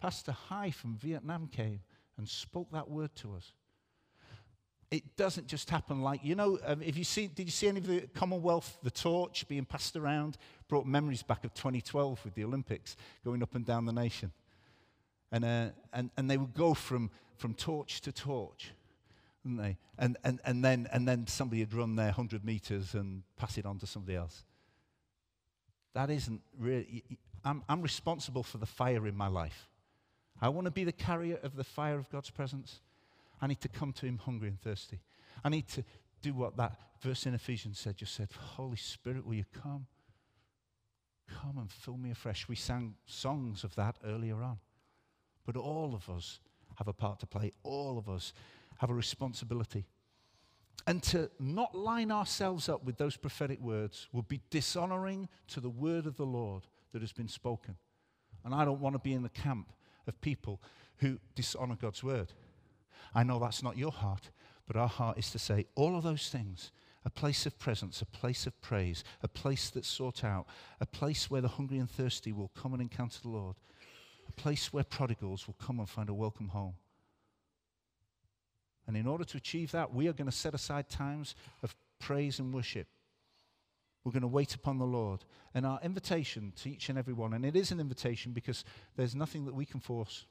Pastor 0.00 0.32
Hai 0.32 0.70
from 0.70 0.96
Vietnam 0.96 1.48
came 1.48 1.80
and 2.16 2.26
spoke 2.26 2.72
that 2.72 2.88
word 2.88 3.14
to 3.16 3.34
us. 3.34 3.52
It 4.90 5.16
doesn't 5.16 5.46
just 5.46 5.68
happen 5.68 6.00
like, 6.00 6.24
you 6.24 6.34
know, 6.34 6.58
um, 6.64 6.80
if 6.82 6.96
you 6.96 7.04
see, 7.04 7.26
did 7.26 7.46
you 7.46 7.52
see 7.52 7.68
any 7.68 7.80
of 7.80 7.86
the 7.86 8.00
Commonwealth, 8.14 8.78
the 8.82 8.90
torch 8.90 9.46
being 9.46 9.66
passed 9.66 9.96
around? 9.96 10.38
Brought 10.66 10.86
memories 10.86 11.22
back 11.22 11.44
of 11.44 11.52
2012 11.52 12.24
with 12.24 12.34
the 12.34 12.44
Olympics 12.44 12.96
going 13.24 13.42
up 13.42 13.54
and 13.54 13.66
down 13.66 13.84
the 13.84 13.92
nation. 13.92 14.32
And, 15.30 15.44
uh, 15.44 15.66
and, 15.92 16.10
and 16.16 16.30
they 16.30 16.38
would 16.38 16.54
go 16.54 16.72
from, 16.72 17.10
from 17.36 17.52
torch 17.52 18.00
to 18.02 18.12
torch, 18.12 18.70
wouldn't 19.44 19.60
they? 19.60 19.76
And, 19.98 20.16
and, 20.24 20.40
and, 20.44 20.64
then, 20.64 20.88
and 20.90 21.06
then 21.06 21.26
somebody 21.26 21.60
would 21.60 21.74
run 21.74 21.96
their 21.96 22.06
100 22.06 22.42
meters 22.44 22.94
and 22.94 23.22
pass 23.36 23.58
it 23.58 23.66
on 23.66 23.78
to 23.80 23.86
somebody 23.86 24.16
else. 24.16 24.44
That 25.92 26.08
isn't 26.08 26.40
really, 26.58 27.04
I'm, 27.44 27.62
I'm 27.68 27.82
responsible 27.82 28.42
for 28.42 28.56
the 28.56 28.66
fire 28.66 29.06
in 29.06 29.16
my 29.16 29.28
life. 29.28 29.68
I 30.40 30.48
want 30.48 30.66
to 30.66 30.70
be 30.70 30.84
the 30.84 30.92
carrier 30.92 31.38
of 31.42 31.56
the 31.56 31.64
fire 31.64 31.98
of 31.98 32.08
God's 32.10 32.30
presence. 32.30 32.80
I 33.40 33.46
need 33.46 33.60
to 33.60 33.68
come 33.68 33.92
to 33.94 34.06
Him 34.06 34.18
hungry 34.18 34.48
and 34.48 34.60
thirsty. 34.60 35.00
I 35.44 35.48
need 35.48 35.68
to 35.68 35.84
do 36.22 36.34
what 36.34 36.56
that 36.56 36.76
verse 37.00 37.26
in 37.26 37.34
Ephesians 37.34 37.78
said, 37.78 37.96
just 37.96 38.14
said, 38.14 38.28
Holy 38.32 38.76
Spirit, 38.76 39.24
will 39.26 39.34
you 39.34 39.44
come? 39.62 39.86
Come 41.28 41.58
and 41.58 41.70
fill 41.70 41.96
me 41.96 42.10
afresh. 42.10 42.48
We 42.48 42.56
sang 42.56 42.94
songs 43.06 43.62
of 43.64 43.74
that 43.76 43.96
earlier 44.04 44.42
on. 44.42 44.58
But 45.44 45.56
all 45.56 45.94
of 45.94 46.08
us 46.08 46.40
have 46.76 46.88
a 46.88 46.92
part 46.92 47.20
to 47.20 47.26
play. 47.26 47.52
All 47.62 47.98
of 47.98 48.08
us 48.08 48.32
have 48.78 48.90
a 48.90 48.94
responsibility. 48.94 49.86
And 50.86 51.02
to 51.04 51.30
not 51.38 51.74
line 51.74 52.10
ourselves 52.10 52.68
up 52.68 52.84
with 52.84 52.96
those 52.96 53.16
prophetic 53.16 53.60
words 53.60 54.08
would 54.12 54.26
be 54.26 54.40
dishonoring 54.50 55.28
to 55.48 55.60
the 55.60 55.68
word 55.68 56.06
of 56.06 56.16
the 56.16 56.26
Lord 56.26 56.64
that 56.92 57.02
has 57.02 57.12
been 57.12 57.28
spoken. 57.28 57.76
And 58.44 58.54
I 58.54 58.64
don't 58.64 58.80
want 58.80 58.94
to 58.94 59.00
be 59.00 59.12
in 59.12 59.22
the 59.22 59.28
camp 59.28 59.70
of 60.06 60.20
people 60.20 60.62
who 60.98 61.18
dishonor 61.34 61.76
God's 61.76 62.02
word. 62.02 62.32
I 63.14 63.22
know 63.22 63.38
that's 63.38 63.62
not 63.62 63.76
your 63.76 63.92
heart, 63.92 64.30
but 64.66 64.76
our 64.76 64.88
heart 64.88 65.18
is 65.18 65.30
to 65.32 65.38
say 65.38 65.66
all 65.74 65.96
of 65.96 66.04
those 66.04 66.28
things 66.28 66.70
a 67.04 67.10
place 67.10 67.46
of 67.46 67.58
presence, 67.58 68.02
a 68.02 68.06
place 68.06 68.46
of 68.46 68.60
praise, 68.60 69.02
a 69.22 69.28
place 69.28 69.70
that's 69.70 69.88
sought 69.88 70.24
out, 70.24 70.46
a 70.80 70.84
place 70.84 71.30
where 71.30 71.40
the 71.40 71.48
hungry 71.48 71.78
and 71.78 71.90
thirsty 71.90 72.32
will 72.32 72.50
come 72.54 72.74
and 72.74 72.82
encounter 72.82 73.18
the 73.22 73.28
Lord, 73.28 73.56
a 74.28 74.32
place 74.32 74.72
where 74.72 74.84
prodigals 74.84 75.46
will 75.46 75.54
come 75.54 75.78
and 75.78 75.88
find 75.88 76.10
a 76.10 76.14
welcome 76.14 76.48
home. 76.48 76.74
And 78.86 78.96
in 78.96 79.06
order 79.06 79.24
to 79.24 79.36
achieve 79.38 79.70
that, 79.72 79.94
we 79.94 80.08
are 80.08 80.12
going 80.12 80.30
to 80.30 80.36
set 80.36 80.54
aside 80.54 80.88
times 80.88 81.34
of 81.62 81.74
praise 81.98 82.38
and 82.38 82.52
worship. 82.52 82.88
We're 84.04 84.12
going 84.12 84.22
to 84.22 84.28
wait 84.28 84.54
upon 84.54 84.78
the 84.78 84.84
Lord. 84.84 85.24
And 85.54 85.66
our 85.66 85.80
invitation 85.82 86.52
to 86.62 86.70
each 86.70 86.88
and 86.88 86.98
every 86.98 87.14
one, 87.14 87.32
and 87.32 87.44
it 87.44 87.56
is 87.56 87.70
an 87.70 87.80
invitation 87.80 88.32
because 88.32 88.64
there's 88.96 89.14
nothing 89.14 89.44
that 89.44 89.54
we 89.54 89.66
can 89.66 89.80
force, 89.80 90.26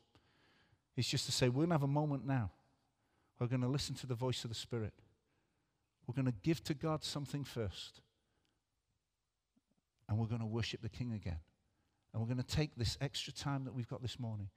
is 0.96 1.08
just 1.08 1.26
to 1.28 1.32
say, 1.32 1.50
we're 1.50 1.66
going 1.66 1.70
to 1.70 1.76
have 1.76 1.84
a 1.84 1.88
moment 1.88 2.26
now. 2.26 2.52
We're 3.40 3.48
going 3.48 3.62
to 3.62 3.68
listen 3.68 3.96
to 3.96 4.08
the 4.08 4.16
voice 4.16 4.44
of 4.44 4.50
the 4.50 4.56
Spirit. 4.56 4.94
We're 6.06 6.16
going 6.16 6.26
to 6.26 6.40
give 6.44 6.64
to 6.66 6.74
God 6.74 7.04
something 7.04 7.44
first. 7.44 8.02
And 10.10 10.18
we're 10.18 10.28
going 10.28 10.42
to 10.42 10.48
worship 10.48 10.82
the 10.82 10.90
King 10.90 11.14
again. 11.14 11.40
And 12.14 12.22
we're 12.22 12.34
going 12.34 12.44
to 12.44 12.56
take 12.56 12.76
this 12.76 12.98
extra 13.02 13.34
time 13.34 13.66
that 13.66 13.74
we've 13.74 13.88
got 13.88 14.02
this 14.02 14.20
morning 14.20 14.50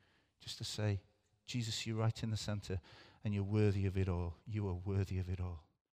just 0.42 0.58
to 0.58 0.64
say, 0.64 1.00
Jesus, 1.46 1.86
you're 1.86 1.96
right 1.96 2.22
in 2.22 2.30
the 2.30 2.36
center 2.36 2.78
and 3.24 3.34
you're 3.34 3.42
worthy 3.42 3.86
of 3.86 3.96
it 3.98 4.08
all. 4.08 4.34
You 4.46 4.68
are 4.68 4.74
worthy 4.74 5.18
of 5.18 5.28
it 5.28 5.40
all. 5.40 5.64